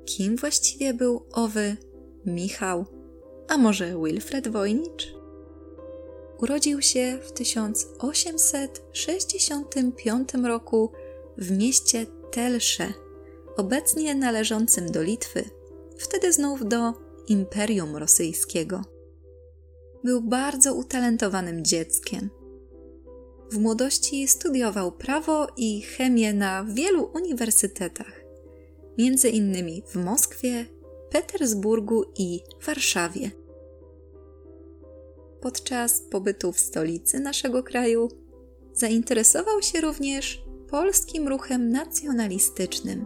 Kim 0.04 0.36
właściwie 0.36 0.94
był 0.94 1.26
owy 1.32 1.76
Michał, 2.26 2.84
a 3.48 3.58
może 3.58 3.96
Wilfred 4.04 4.48
Wojnicz? 4.48 5.14
Urodził 6.38 6.82
się 6.82 7.18
w 7.22 7.32
1865 7.32 10.28
roku 10.44 10.92
w 11.38 11.50
mieście 11.50 12.06
Telsze, 12.30 12.92
obecnie 13.56 14.14
należącym 14.14 14.90
do 14.90 15.02
Litwy, 15.02 15.44
wtedy 15.98 16.32
znów 16.32 16.68
do 16.68 16.92
Imperium 17.28 17.96
Rosyjskiego. 17.96 18.84
Był 20.04 20.22
bardzo 20.22 20.74
utalentowanym 20.74 21.64
dzieckiem. 21.64 22.30
W 23.50 23.58
młodości 23.58 24.28
studiował 24.28 24.92
prawo 24.92 25.46
i 25.56 25.82
chemię 25.82 26.34
na 26.34 26.64
wielu 26.64 27.10
uniwersytetach, 27.14 28.24
między 28.98 29.28
innymi 29.28 29.82
w 29.86 29.96
Moskwie, 29.96 30.66
Petersburgu 31.10 32.04
i 32.18 32.40
Warszawie. 32.66 33.30
Podczas 35.40 36.00
pobytu 36.00 36.52
w 36.52 36.60
stolicy 36.60 37.20
naszego 37.20 37.62
kraju 37.62 38.08
zainteresował 38.72 39.62
się 39.62 39.80
również 39.80 40.42
polskim 40.70 41.28
ruchem 41.28 41.70
nacjonalistycznym. 41.70 43.04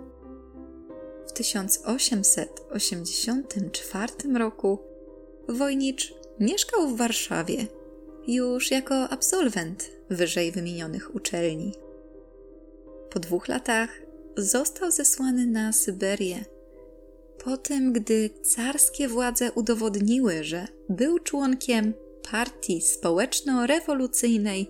W 1.27 1.33
1884 1.33 4.13
roku 4.39 4.79
Wojnicz 5.49 6.15
mieszkał 6.41 6.89
w 6.89 6.97
Warszawie 6.97 7.67
już 8.27 8.71
jako 8.71 8.95
absolwent 8.95 10.00
wyżej 10.11 10.53
wymienionych 10.53 11.15
uczelni. 11.15 11.73
Po 13.11 13.21
dwóch 13.21 13.49
latach 13.49 14.03
został 14.37 14.91
zesłany 14.91 15.47
na 15.47 15.73
Syberię. 15.73 16.45
Po 17.45 17.57
tym, 17.57 17.93
gdy 17.93 18.31
carskie 18.43 19.09
władze 19.09 19.53
udowodniły, 19.53 20.45
że 20.45 20.67
był 20.89 21.19
członkiem 21.19 21.95
partii 22.31 22.81
społeczno-rewolucyjnej 22.81 24.67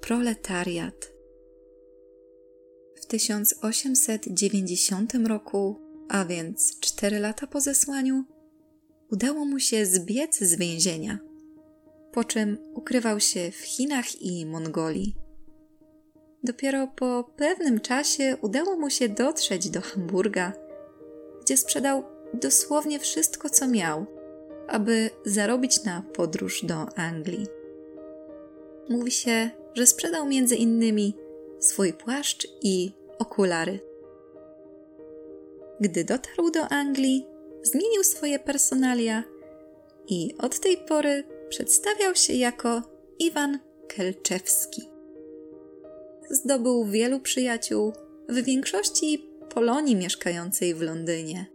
Proletariat. 0.00 1.12
W 2.96 3.06
1890 3.06 5.14
roku, 5.14 5.80
a 6.08 6.24
więc 6.24 6.80
cztery 6.80 7.18
lata 7.18 7.46
po 7.46 7.60
zesłaniu, 7.60 8.24
udało 9.10 9.44
mu 9.44 9.60
się 9.60 9.86
zbiec 9.86 10.38
z 10.38 10.54
więzienia– 10.54 11.18
po 12.14 12.24
czym 12.24 12.58
ukrywał 12.74 13.20
się 13.20 13.50
w 13.50 13.60
Chinach 13.60 14.22
i 14.22 14.46
Mongolii. 14.46 15.16
Dopiero 16.42 16.88
po 16.96 17.30
pewnym 17.36 17.80
czasie 17.80 18.36
udało 18.42 18.76
mu 18.76 18.90
się 18.90 19.08
dotrzeć 19.08 19.70
do 19.70 19.80
Hamburga, 19.80 20.52
gdzie 21.42 21.56
sprzedał 21.56 22.04
dosłownie 22.34 22.98
wszystko, 22.98 23.50
co 23.50 23.68
miał, 23.68 24.06
aby 24.68 25.10
zarobić 25.24 25.84
na 25.84 26.02
podróż 26.02 26.64
do 26.64 26.98
Anglii. 26.98 27.46
Mówi 28.88 29.10
się, 29.10 29.50
że 29.74 29.86
sprzedał 29.86 30.26
między 30.26 30.56
innymi 30.56 31.16
swój 31.58 31.92
płaszcz 31.92 32.48
i 32.62 32.92
okulary. 33.18 33.80
Gdy 35.80 36.04
dotarł 36.04 36.50
do 36.50 36.68
Anglii, 36.68 37.26
zmienił 37.62 38.04
swoje 38.04 38.38
personalia 38.38 39.24
i 40.08 40.34
od 40.38 40.60
tej 40.60 40.76
pory 40.76 41.33
przedstawiał 41.54 42.14
się 42.14 42.32
jako 42.32 42.82
Iwan 43.18 43.58
Kelczewski. 43.88 44.82
Zdobył 46.30 46.84
wielu 46.84 47.20
przyjaciół, 47.20 47.92
w 48.28 48.44
większości 48.44 49.30
Polonii 49.54 49.96
mieszkającej 49.96 50.74
w 50.74 50.82
Londynie. 50.82 51.46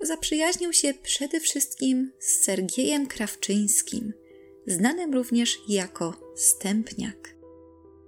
Zaprzyjaźnił 0.00 0.72
się 0.72 0.94
przede 0.94 1.40
wszystkim 1.40 2.12
z 2.18 2.44
Sergiejem 2.44 3.06
Krawczyńskim, 3.06 4.12
znanym 4.66 5.14
również 5.14 5.58
jako 5.68 6.14
Stępniak, 6.36 7.36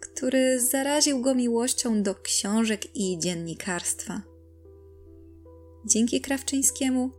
który 0.00 0.60
zaraził 0.60 1.20
go 1.20 1.34
miłością 1.34 2.02
do 2.02 2.14
książek 2.14 2.96
i 2.96 3.18
dziennikarstwa. 3.18 4.22
Dzięki 5.86 6.20
Krawczyńskiemu 6.20 7.10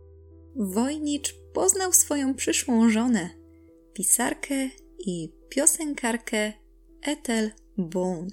Wojnicz 0.56 1.37
poznał 1.52 1.92
swoją 1.92 2.34
przyszłą 2.34 2.90
żonę, 2.90 3.30
pisarkę 3.92 4.54
i 4.98 5.32
piosenkarkę 5.48 6.52
Ethel 7.02 7.50
Boone. 7.76 8.30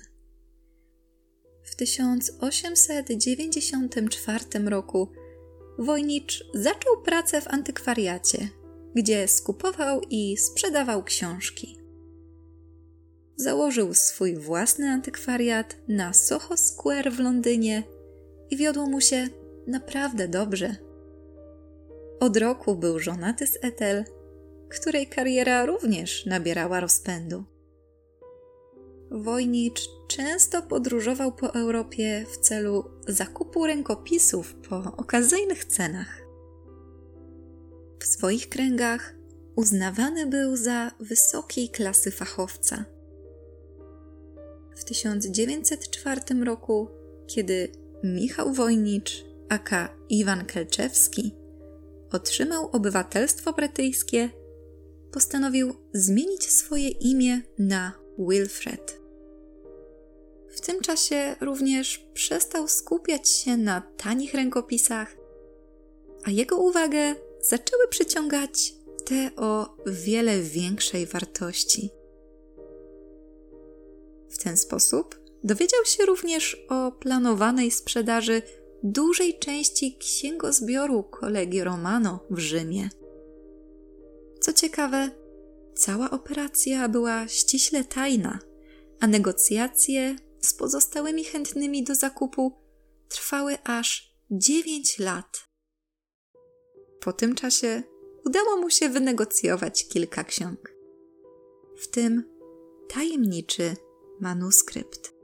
W 1.64 1.76
1894 1.76 4.46
roku 4.66 5.12
Wojnicz 5.80 6.46
zaczął 6.54 7.02
pracę 7.02 7.42
w 7.42 7.48
antykwariacie, 7.48 8.50
gdzie 8.96 9.28
skupował 9.28 10.02
i 10.10 10.38
sprzedawał 10.38 11.04
książki. 11.04 11.78
Założył 13.36 13.94
swój 13.94 14.36
własny 14.36 14.90
antykwariat 14.90 15.78
na 15.88 16.14
Soho 16.14 16.58
Square 16.58 17.12
w 17.12 17.20
Londynie 17.20 17.84
i 18.50 18.58
wiodło 18.58 18.86
mu 18.86 19.02
się 19.02 19.28
naprawdę 19.68 20.28
dobrze. 20.28 20.85
Od 22.20 22.38
roku 22.38 22.76
był 22.76 23.00
żonaty 23.00 23.48
z 23.48 23.58
Ethel, 23.62 24.06
której 24.70 25.08
kariera 25.08 25.66
również 25.66 26.26
nabierała 26.26 26.80
rozpędu. 26.80 27.44
Wojnicz 29.12 29.90
często 30.08 30.62
podróżował 30.62 31.32
po 31.32 31.54
Europie 31.54 32.26
w 32.32 32.38
celu 32.38 32.84
zakupu 33.08 33.66
rękopisów 33.66 34.56
po 34.70 34.78
okazyjnych 34.98 35.66
cenach. 35.66 36.22
W 38.00 38.06
swoich 38.06 38.50
kręgach 38.50 39.16
uznawany 39.56 40.26
był 40.26 40.56
za 40.56 40.92
wysokiej 41.00 41.70
klasy 41.70 42.12
fachowca. 42.12 42.86
W 44.76 44.84
1904 44.84 46.22
roku, 46.46 46.88
kiedy 47.28 47.72
Michał 48.04 48.54
Wojnicz, 48.54 49.26
aka 49.50 49.90
Iwan 50.10 50.46
Kelczewski, 50.46 51.45
otrzymał 52.16 52.70
obywatelstwo 52.72 53.54
brytyjskie, 53.54 54.30
postanowił 55.12 55.74
zmienić 55.94 56.52
swoje 56.52 56.90
imię 56.90 57.42
na 57.60 57.94
Wilfred. 58.20 59.00
W 60.50 60.62
tym 60.62 60.82
czasie 60.82 61.36
również 61.42 62.06
przestał 62.14 62.68
skupiać 62.68 63.30
się 63.30 63.58
na 63.58 63.82
tanich 63.98 64.34
rękopisach, 64.34 65.18
a 66.24 66.32
jego 66.32 66.58
uwagę 66.58 67.16
zaczęły 67.42 67.88
przyciągać 67.88 68.74
te 69.06 69.30
o 69.36 69.78
wiele 69.86 70.42
większej 70.42 71.06
wartości. 71.06 71.90
W 74.30 74.38
ten 74.38 74.58
sposób 74.58 75.20
dowiedział 75.44 75.86
się 75.86 76.06
również 76.06 76.66
o 76.70 76.92
planowanej 76.92 77.72
sprzedaży 77.72 78.42
dużej 78.84 79.40
części 79.40 79.98
księgozbioru 79.98 81.04
kolegi 81.04 81.64
Romano 81.64 82.20
w 82.30 82.40
Rzymie. 82.40 82.90
Co 84.40 84.54
ciekawe, 84.54 85.10
cała 85.76 86.12
operacja 86.12 86.90
była 86.90 87.28
ściśle 87.28 87.84
tajna, 87.84 88.40
a 89.00 89.08
negocjacje 89.08 90.16
z 90.42 90.54
pozostałymi 90.54 91.24
chętnymi 91.24 91.84
do 91.84 91.96
zakupu 91.96 92.52
trwały 93.10 93.58
aż 93.64 94.16
9 94.32 95.00
lat. 95.00 95.50
Po 97.00 97.14
tym 97.14 97.36
czasie 97.36 97.84
udało 98.26 98.58
mu 98.58 98.70
się 98.70 98.90
wynegocjować 98.90 99.88
kilka 99.88 100.24
ksiąg, 100.24 100.74
w 101.78 101.88
tym 101.88 102.24
tajemniczy 102.88 103.76
manuskrypt. 104.20 105.15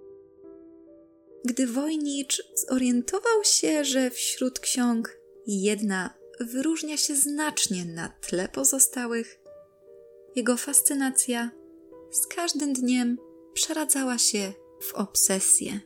Gdy 1.45 1.67
Wojnicz 1.67 2.43
zorientował 2.55 3.43
się, 3.43 3.85
że 3.85 4.09
wśród 4.09 4.59
ksiąg 4.59 5.17
jedna 5.47 6.13
wyróżnia 6.39 6.97
się 6.97 7.15
znacznie 7.15 7.85
na 7.85 8.09
tle 8.09 8.49
pozostałych, 8.49 9.39
jego 10.35 10.57
fascynacja 10.57 11.51
z 12.11 12.27
każdym 12.27 12.73
dniem 12.73 13.17
przeradzała 13.53 14.17
się 14.17 14.53
w 14.81 14.93
obsesję. 14.93 15.79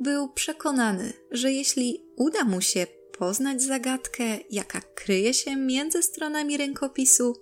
Był 0.00 0.28
przekonany, 0.28 1.12
że 1.30 1.52
jeśli 1.52 2.06
uda 2.16 2.44
mu 2.44 2.60
się 2.60 2.86
poznać 3.18 3.62
zagadkę, 3.62 4.24
jaka 4.50 4.80
kryje 4.80 5.34
się 5.34 5.56
między 5.56 6.02
stronami 6.02 6.56
rękopisu, 6.56 7.36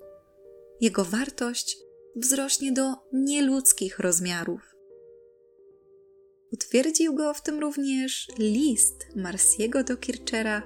jego 0.80 1.04
wartość 1.04 1.78
wzrośnie 2.16 2.72
do 2.72 2.94
nieludzkich 3.12 3.98
rozmiarów. 3.98 4.77
Utwierdził 6.52 7.14
go 7.14 7.34
w 7.34 7.42
tym 7.42 7.60
również 7.60 8.28
list 8.38 9.06
Marsiego 9.16 9.84
do 9.84 9.96
Kirchera, 9.96 10.62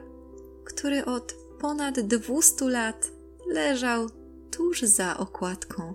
który 0.64 1.04
od 1.04 1.34
ponad 1.60 2.00
200 2.00 2.68
lat 2.68 3.10
leżał 3.46 4.08
tuż 4.50 4.82
za 4.82 5.18
okładką. 5.18 5.94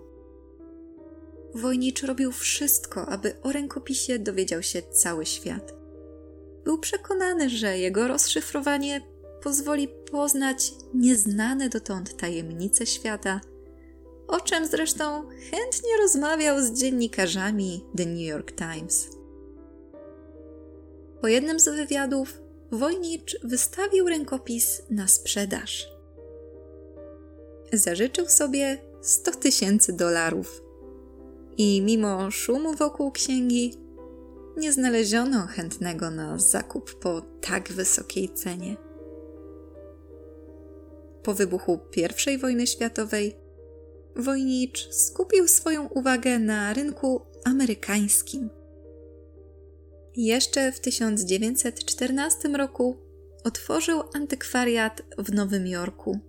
Wojnicz 1.55 2.03
robił 2.03 2.31
wszystko, 2.31 3.05
aby 3.05 3.41
o 3.43 3.51
rękopisie 3.51 4.19
dowiedział 4.19 4.63
się 4.63 4.81
cały 4.81 5.25
świat. 5.25 5.73
Był 6.63 6.77
przekonany, 6.77 7.49
że 7.49 7.77
jego 7.77 8.07
rozszyfrowanie 8.07 9.01
pozwoli 9.43 9.87
poznać 10.11 10.73
nieznane 10.93 11.69
dotąd 11.69 12.17
tajemnice 12.17 12.85
świata, 12.85 13.41
o 14.27 14.39
czym 14.41 14.65
zresztą 14.67 15.29
chętnie 15.29 15.97
rozmawiał 16.01 16.61
z 16.61 16.71
dziennikarzami 16.71 17.85
The 17.97 18.05
New 18.05 18.27
York 18.27 18.51
Times. 18.51 19.16
Po 21.21 21.27
jednym 21.27 21.59
z 21.59 21.69
wywiadów 21.69 22.41
Wojnicz 22.71 23.37
wystawił 23.43 24.09
rękopis 24.09 24.81
na 24.89 25.07
sprzedaż. 25.07 25.87
Zażyczył 27.73 28.25
sobie 28.25 28.77
100 29.01 29.31
tysięcy 29.31 29.93
dolarów. 29.93 30.63
I 31.57 31.81
mimo 31.81 32.31
szumu 32.31 32.73
wokół 32.73 33.11
księgi, 33.11 33.73
nie 34.57 34.73
znaleziono 34.73 35.47
chętnego 35.47 36.11
na 36.11 36.39
zakup 36.39 36.99
po 36.99 37.21
tak 37.21 37.71
wysokiej 37.71 38.29
cenie. 38.29 38.77
Po 41.23 41.33
wybuchu 41.33 41.79
I 42.33 42.37
wojny 42.37 42.67
światowej 42.67 43.35
Wojnicz 44.15 44.93
skupił 44.93 45.47
swoją 45.47 45.87
uwagę 45.87 46.39
na 46.39 46.73
rynku 46.73 47.21
amerykańskim. 47.45 48.49
Jeszcze 50.17 50.71
w 50.71 50.79
1914 50.79 52.49
roku 52.49 52.97
otworzył 53.43 54.01
antykwariat 54.13 55.01
w 55.17 55.33
Nowym 55.33 55.67
Jorku, 55.67 56.19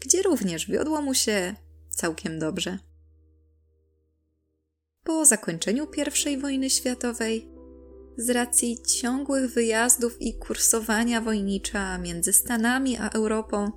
gdzie 0.00 0.22
również 0.22 0.70
wiodło 0.70 1.02
mu 1.02 1.14
się 1.14 1.54
całkiem 1.90 2.38
dobrze. 2.38 2.78
Po 5.04 5.24
zakończeniu 5.24 5.86
I 6.26 6.36
wojny 6.36 6.70
światowej, 6.70 7.48
z 8.16 8.30
racji 8.30 8.82
ciągłych 8.82 9.50
wyjazdów 9.50 10.22
i 10.22 10.34
kursowania 10.34 11.20
wojnicza 11.20 11.98
między 11.98 12.32
Stanami 12.32 12.96
a 12.96 13.08
Europą, 13.08 13.72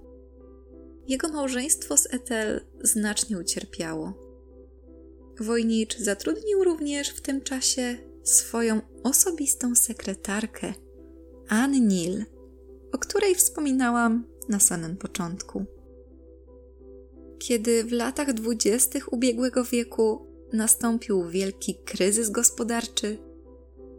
jego 1.07 1.27
małżeństwo 1.27 1.97
z 1.97 2.13
Ethel 2.13 2.65
znacznie 2.81 3.37
ucierpiało. 3.37 4.13
Wojnicz 5.39 5.97
zatrudnił 5.97 6.63
również 6.63 7.09
w 7.09 7.21
tym 7.21 7.41
czasie 7.41 8.10
swoją 8.23 8.81
osobistą 9.03 9.75
sekretarkę, 9.75 10.73
Anne 11.47 11.79
Neal, 11.79 12.25
o 12.91 12.97
której 12.97 13.35
wspominałam 13.35 14.23
na 14.49 14.59
samym 14.59 14.97
początku. 14.97 15.65
Kiedy 17.39 17.83
w 17.83 17.91
latach 17.91 18.33
dwudziestych 18.33 19.13
ubiegłego 19.13 19.63
wieku 19.63 20.27
nastąpił 20.53 21.29
wielki 21.29 21.75
kryzys 21.85 22.29
gospodarczy, 22.29 23.17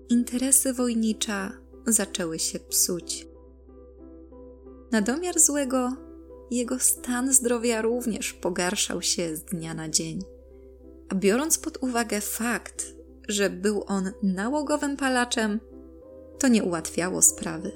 interesy 0.09 0.73
wojnicza 0.73 1.53
zaczęły 1.87 2.39
się 2.39 2.61
psuć. 2.61 3.27
Na 4.93 5.03
domiar 5.03 5.41
złego, 5.41 5.97
jego 6.51 6.79
stan 6.79 7.33
zdrowia 7.33 7.83
również 7.83 8.33
pogarszał 8.33 9.03
się 9.03 9.37
z 9.37 9.45
dnia 9.45 9.75
na 9.75 9.89
dzień. 9.89 10.23
A 11.09 11.15
biorąc 11.15 11.59
pod 11.59 11.79
uwagę 11.83 12.21
fakt, 12.21 12.95
że 13.29 13.51
był 13.51 13.85
on 13.87 14.13
nałogowym 14.23 14.97
palaczem, 14.97 15.61
to 16.39 16.49
nie 16.49 16.63
ułatwiało 16.63 17.23
sprawy. 17.23 17.73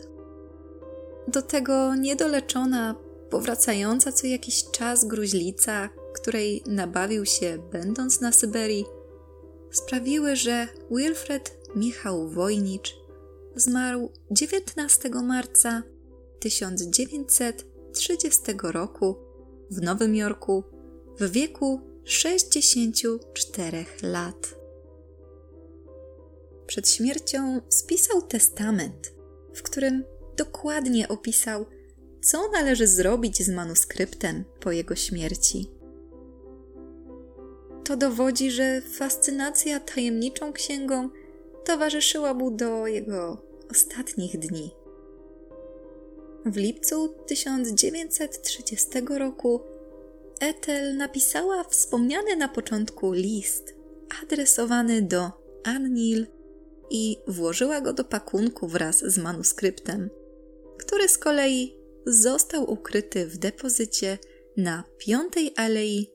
Do 1.28 1.42
tego 1.42 1.94
niedoleczona, 1.94 2.94
powracająca 3.30 4.12
co 4.12 4.26
jakiś 4.26 4.70
czas 4.70 5.04
gruźlica, 5.04 5.88
której 6.14 6.62
nabawił 6.66 7.26
się 7.26 7.58
będąc 7.72 8.20
na 8.20 8.32
Syberii, 8.32 8.84
sprawiły, 9.70 10.36
że 10.36 10.68
Wilfred 10.90 11.58
Michał 11.76 12.28
Wojnicz 12.28 12.96
zmarł 13.56 14.12
19 14.30 15.10
marca 15.10 15.82
1930 16.40 18.42
roku 18.62 19.16
w 19.70 19.82
Nowym 19.82 20.14
Jorku 20.14 20.64
w 21.20 21.30
wieku 21.30 21.80
64 22.04 23.84
lat. 24.02 24.65
Przed 26.66 26.88
śmiercią 26.88 27.60
spisał 27.68 28.22
testament, 28.22 29.12
w 29.54 29.62
którym 29.62 30.04
dokładnie 30.36 31.08
opisał, 31.08 31.66
co 32.22 32.50
należy 32.50 32.86
zrobić 32.86 33.42
z 33.42 33.48
manuskryptem 33.48 34.44
po 34.60 34.72
jego 34.72 34.96
śmierci. 34.96 35.70
To 37.84 37.96
dowodzi, 37.96 38.50
że 38.50 38.80
fascynacja 38.80 39.80
tajemniczą 39.80 40.52
księgą 40.52 41.10
towarzyszyła 41.64 42.34
mu 42.34 42.50
do 42.50 42.86
jego 42.86 43.42
ostatnich 43.70 44.38
dni. 44.38 44.70
W 46.46 46.56
lipcu 46.56 47.14
1930 47.26 48.88
roku 49.08 49.60
Ethel 50.40 50.96
napisała 50.96 51.64
wspomniany 51.64 52.36
na 52.36 52.48
początku 52.48 53.12
list 53.12 53.74
adresowany 54.22 55.02
do 55.02 55.30
Annil 55.64 56.26
i 56.90 57.16
włożyła 57.26 57.80
go 57.80 57.92
do 57.92 58.04
pakunku 58.04 58.68
wraz 58.68 58.98
z 58.98 59.18
manuskryptem, 59.18 60.10
który 60.78 61.08
z 61.08 61.18
kolei 61.18 61.76
został 62.06 62.70
ukryty 62.70 63.26
w 63.26 63.38
depozycie 63.38 64.18
na 64.56 64.84
Piątej 64.98 65.52
Alei 65.56 66.10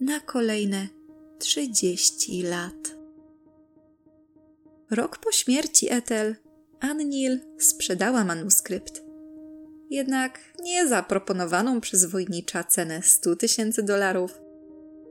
na 0.00 0.20
kolejne 0.20 0.88
30 1.38 2.42
lat. 2.42 2.96
Rok 4.90 5.18
po 5.18 5.32
śmierci 5.32 5.92
Ethel, 5.92 6.36
Annil 6.80 7.40
sprzedała 7.58 8.24
manuskrypt. 8.24 9.02
Jednak 9.90 10.38
nie 10.62 10.88
za 10.88 11.02
proponowaną 11.02 11.80
przez 11.80 12.04
wojnicza 12.04 12.64
cenę 12.64 13.02
100 13.02 13.36
tysięcy 13.36 13.82
dolarów, 13.82 14.40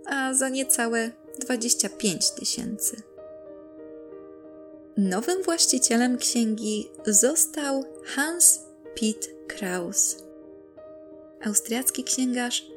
a 0.06 0.34
za 0.34 0.50
niecałe 0.50 1.12
25 1.40 2.32
tysięcy. 2.32 3.13
Nowym 4.98 5.44
właścicielem 5.44 6.18
księgi 6.18 6.90
został 7.06 7.84
Hans 8.06 8.60
Piet 8.96 9.30
Kraus. 9.48 10.18
Austriacki 11.46 12.04
księgarz, 12.04 12.68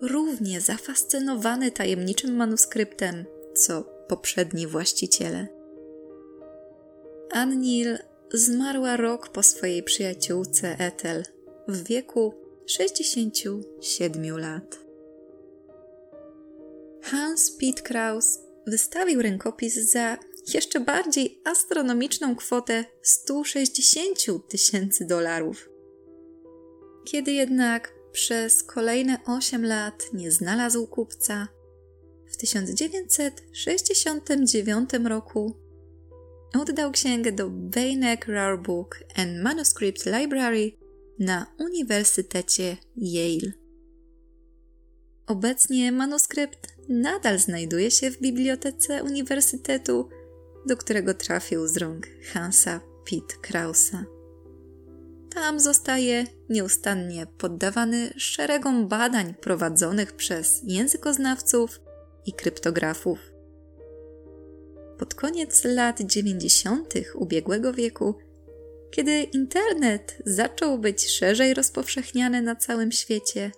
równie 0.00 0.60
zafascynowany 0.60 1.70
tajemniczym 1.70 2.36
manuskryptem, 2.36 3.24
co 3.54 3.82
poprzedni 4.08 4.66
właściciele. 4.66 5.46
Annil 7.30 7.98
zmarła 8.32 8.96
rok 8.96 9.28
po 9.28 9.42
swojej 9.42 9.82
przyjaciółce 9.82 10.76
Ethel 10.78 11.22
w 11.68 11.82
wieku 11.82 12.34
67 12.66 14.38
lat. 14.38 14.78
Hans 17.02 17.56
Piet 17.56 17.82
Kraus 17.82 18.38
wystawił 18.66 19.22
rękopis 19.22 19.74
za 19.74 20.18
jeszcze 20.54 20.80
bardziej 20.80 21.40
astronomiczną 21.44 22.36
kwotę 22.36 22.84
160 23.02 24.18
tysięcy 24.48 25.06
dolarów. 25.06 25.68
Kiedy 27.04 27.32
jednak 27.32 27.94
przez 28.12 28.62
kolejne 28.62 29.18
8 29.26 29.64
lat 29.64 30.08
nie 30.12 30.30
znalazł 30.30 30.86
kupca, 30.86 31.48
w 32.26 32.36
1969 32.36 34.90
roku 35.04 35.56
oddał 36.60 36.92
księgę 36.92 37.32
do 37.32 37.50
Beinek 37.50 38.28
Rare 38.28 38.58
Book 38.58 38.98
and 39.14 39.42
Manuscript 39.42 40.06
Library 40.06 40.72
na 41.18 41.46
Uniwersytecie 41.58 42.76
Yale. 42.96 43.52
Obecnie 45.26 45.92
manuskrypt 45.92 46.66
nadal 46.88 47.38
znajduje 47.38 47.90
się 47.90 48.10
w 48.10 48.20
bibliotece 48.20 49.02
uniwersytetu, 49.02 50.08
do 50.66 50.76
którego 50.76 51.14
trafił 51.14 51.68
z 51.68 51.76
rąk 51.76 52.06
Hansa 52.32 52.80
Pitt 53.04 53.36
Krausa. 53.42 54.04
Tam 55.34 55.60
zostaje 55.60 56.26
nieustannie 56.48 57.26
poddawany 57.38 58.12
szeregom 58.16 58.88
badań 58.88 59.34
prowadzonych 59.34 60.12
przez 60.12 60.60
językoznawców 60.64 61.80
i 62.26 62.32
kryptografów. 62.32 63.18
Pod 64.98 65.14
koniec 65.14 65.64
lat 65.64 66.00
90. 66.00 66.94
ubiegłego 67.14 67.72
wieku, 67.72 68.14
kiedy 68.90 69.22
internet 69.22 70.18
zaczął 70.26 70.78
być 70.78 71.10
szerzej 71.10 71.54
rozpowszechniany 71.54 72.42
na 72.42 72.56
całym 72.56 72.92
świecie, 72.92 73.50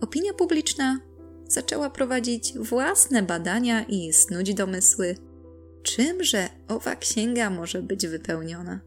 opinia 0.00 0.32
publiczna 0.32 1.00
zaczęła 1.48 1.90
prowadzić 1.90 2.58
własne 2.58 3.22
badania 3.22 3.82
i 3.82 4.12
snuć 4.12 4.54
domysły, 4.54 5.14
czymże 5.86 6.48
owa 6.68 6.96
księga 6.96 7.50
może 7.50 7.82
być 7.82 8.06
wypełniona. 8.06 8.80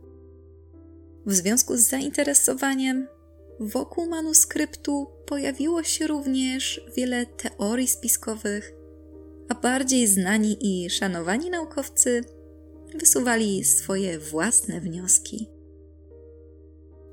W 1.26 1.34
związku 1.34 1.78
z 1.78 1.82
zainteresowaniem 1.82 3.08
wokół 3.60 4.10
manuskryptu 4.10 5.08
pojawiło 5.26 5.84
się 5.84 6.08
również 6.08 6.82
wiele 6.98 7.26
teorii 7.26 7.88
spiskowych, 7.88 8.74
a 9.50 9.56
bardziej 9.56 10.08
znani 10.08 10.58
i 10.62 10.90
szanowani 10.90 11.50
naukowcy 11.50 12.22
wysuwali 12.96 13.64
swoje 13.64 14.20
własne 14.20 14.82
wnioski. 14.82 15.48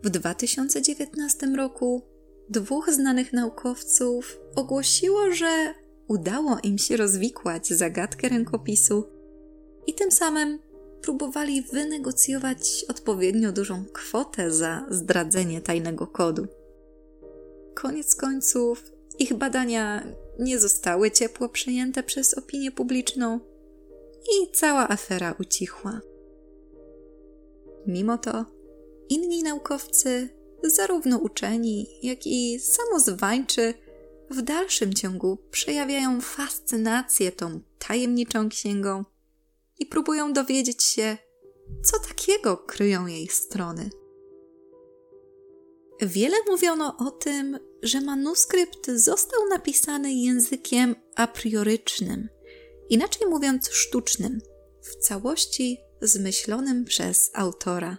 W 0.04 0.10
2019 0.10 1.46
roku 1.46 2.02
dwóch 2.50 2.90
znanych 2.90 3.32
naukowców 3.32 4.40
ogłosiło, 4.54 5.32
że 5.32 5.74
udało 6.08 6.58
im 6.62 6.78
się 6.78 6.96
rozwikłać 6.96 7.68
zagadkę 7.68 8.28
rękopisu 8.28 9.15
i 9.86 9.94
tym 9.94 10.10
samym 10.10 10.58
próbowali 11.02 11.62
wynegocjować 11.62 12.84
odpowiednio 12.88 13.52
dużą 13.52 13.84
kwotę 13.92 14.50
za 14.50 14.86
zdradzenie 14.90 15.60
tajnego 15.60 16.06
kodu. 16.06 16.46
Koniec 17.74 18.16
końców, 18.16 18.84
ich 19.18 19.34
badania 19.34 20.06
nie 20.38 20.58
zostały 20.58 21.10
ciepło 21.10 21.48
przyjęte 21.48 22.02
przez 22.02 22.34
opinię 22.34 22.72
publiczną 22.72 23.40
i 24.32 24.52
cała 24.52 24.88
afera 24.88 25.34
ucichła. 25.40 26.00
Mimo 27.86 28.18
to 28.18 28.44
inni 29.08 29.42
naukowcy, 29.42 30.28
zarówno 30.62 31.18
uczeni, 31.18 31.86
jak 32.02 32.26
i 32.26 32.60
samozwańczy, 32.60 33.74
w 34.30 34.42
dalszym 34.42 34.94
ciągu 34.94 35.38
przejawiają 35.50 36.20
fascynację 36.20 37.32
tą 37.32 37.60
tajemniczą 37.78 38.48
księgą 38.48 39.04
i 39.78 39.86
próbują 39.86 40.32
dowiedzieć 40.32 40.84
się, 40.84 41.18
co 41.84 41.98
takiego 42.08 42.56
kryją 42.56 43.06
jej 43.06 43.28
strony. 43.28 43.90
Wiele 46.00 46.36
mówiono 46.48 46.96
o 46.98 47.10
tym, 47.10 47.58
że 47.82 48.00
manuskrypt 48.00 48.90
został 48.90 49.40
napisany 49.50 50.14
językiem 50.14 50.94
apriorycznym, 51.14 52.28
inaczej 52.88 53.26
mówiąc 53.26 53.70
sztucznym, 53.70 54.40
w 54.82 54.96
całości 54.96 55.78
zmyślonym 56.02 56.84
przez 56.84 57.30
autora. 57.34 57.98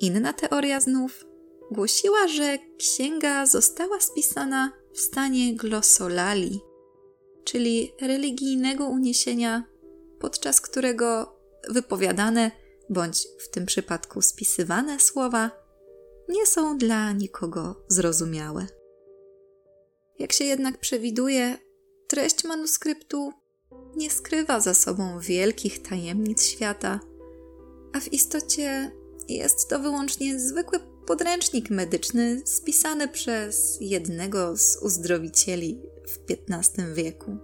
Inna 0.00 0.32
teoria 0.32 0.80
znów 0.80 1.24
głosiła, 1.70 2.28
że 2.28 2.58
księga 2.78 3.46
została 3.46 4.00
spisana 4.00 4.72
w 4.92 5.00
stanie 5.00 5.56
glosolali, 5.56 6.60
czyli 7.44 7.92
religijnego 8.00 8.86
uniesienia, 8.86 9.64
podczas 10.18 10.60
którego 10.60 11.36
wypowiadane 11.68 12.50
bądź 12.90 13.28
w 13.38 13.48
tym 13.48 13.66
przypadku 13.66 14.22
spisywane 14.22 15.00
słowa 15.00 15.50
nie 16.28 16.46
są 16.46 16.78
dla 16.78 17.12
nikogo 17.12 17.84
zrozumiałe. 17.88 18.66
Jak 20.18 20.32
się 20.32 20.44
jednak 20.44 20.78
przewiduje, 20.78 21.58
treść 22.08 22.44
manuskryptu 22.44 23.32
nie 23.96 24.10
skrywa 24.10 24.60
za 24.60 24.74
sobą 24.74 25.20
wielkich 25.20 25.82
tajemnic 25.82 26.44
świata, 26.44 27.00
a 27.92 28.00
w 28.00 28.12
istocie 28.12 28.90
jest 29.28 29.68
to 29.68 29.78
wyłącznie 29.78 30.40
zwykły 30.40 30.78
podręcznik 31.06 31.70
medyczny 31.70 32.42
spisany 32.44 33.08
przez 33.08 33.78
jednego 33.80 34.56
z 34.56 34.78
uzdrowicieli 34.82 35.80
w 36.06 36.18
XV 36.50 36.94
wieku. 36.94 37.36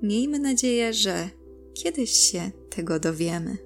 Miejmy 0.01 0.39
nadzieję, 0.39 0.93
że 0.93 1.29
kiedyś 1.73 2.11
się 2.11 2.41
tego 2.69 2.99
dowiemy. 2.99 3.57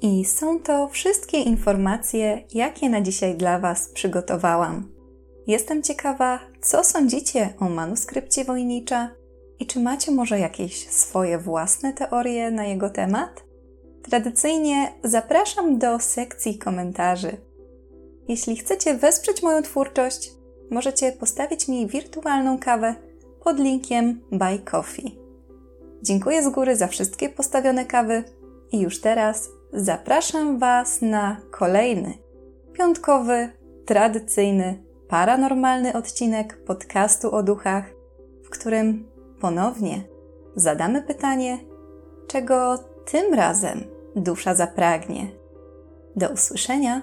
I 0.00 0.24
są 0.24 0.60
to 0.60 0.88
wszystkie 0.88 1.40
informacje, 1.40 2.44
jakie 2.54 2.88
na 2.88 3.00
dzisiaj 3.00 3.36
dla 3.36 3.58
Was 3.58 3.88
przygotowałam. 3.88 4.88
Jestem 5.46 5.82
ciekawa, 5.82 6.40
co 6.62 6.84
sądzicie 6.84 7.54
o 7.60 7.68
manuskrypcie 7.68 8.44
Wojnicza 8.44 9.10
i 9.58 9.66
czy 9.66 9.80
macie 9.80 10.12
może 10.12 10.38
jakieś 10.38 10.88
swoje 10.88 11.38
własne 11.38 11.92
teorie 11.92 12.50
na 12.50 12.64
jego 12.64 12.90
temat? 12.90 13.44
Tradycyjnie 14.02 14.92
zapraszam 15.04 15.78
do 15.78 15.98
sekcji 15.98 16.58
komentarzy. 16.58 17.51
Jeśli 18.28 18.56
chcecie 18.56 18.94
wesprzeć 18.94 19.42
moją 19.42 19.62
twórczość, 19.62 20.32
możecie 20.70 21.12
postawić 21.12 21.68
mi 21.68 21.86
wirtualną 21.86 22.58
kawę 22.58 22.94
pod 23.44 23.58
linkiem 23.58 24.20
Buy 24.32 24.58
Coffee. 24.58 25.18
Dziękuję 26.02 26.42
z 26.42 26.48
góry 26.48 26.76
za 26.76 26.86
wszystkie 26.86 27.28
postawione 27.28 27.86
kawy 27.86 28.24
i 28.72 28.80
już 28.80 29.00
teraz 29.00 29.48
zapraszam 29.72 30.58
Was 30.58 31.02
na 31.02 31.36
kolejny, 31.50 32.14
piątkowy, 32.72 33.48
tradycyjny, 33.86 34.84
paranormalny 35.08 35.92
odcinek 35.92 36.64
podcastu 36.64 37.34
o 37.34 37.42
duchach, 37.42 37.84
w 38.44 38.50
którym 38.50 39.08
ponownie 39.40 40.04
zadamy 40.56 41.02
pytanie, 41.02 41.58
czego 42.26 42.78
tym 43.10 43.34
razem 43.34 43.84
dusza 44.16 44.54
zapragnie. 44.54 45.30
Do 46.16 46.28
usłyszenia 46.28 47.02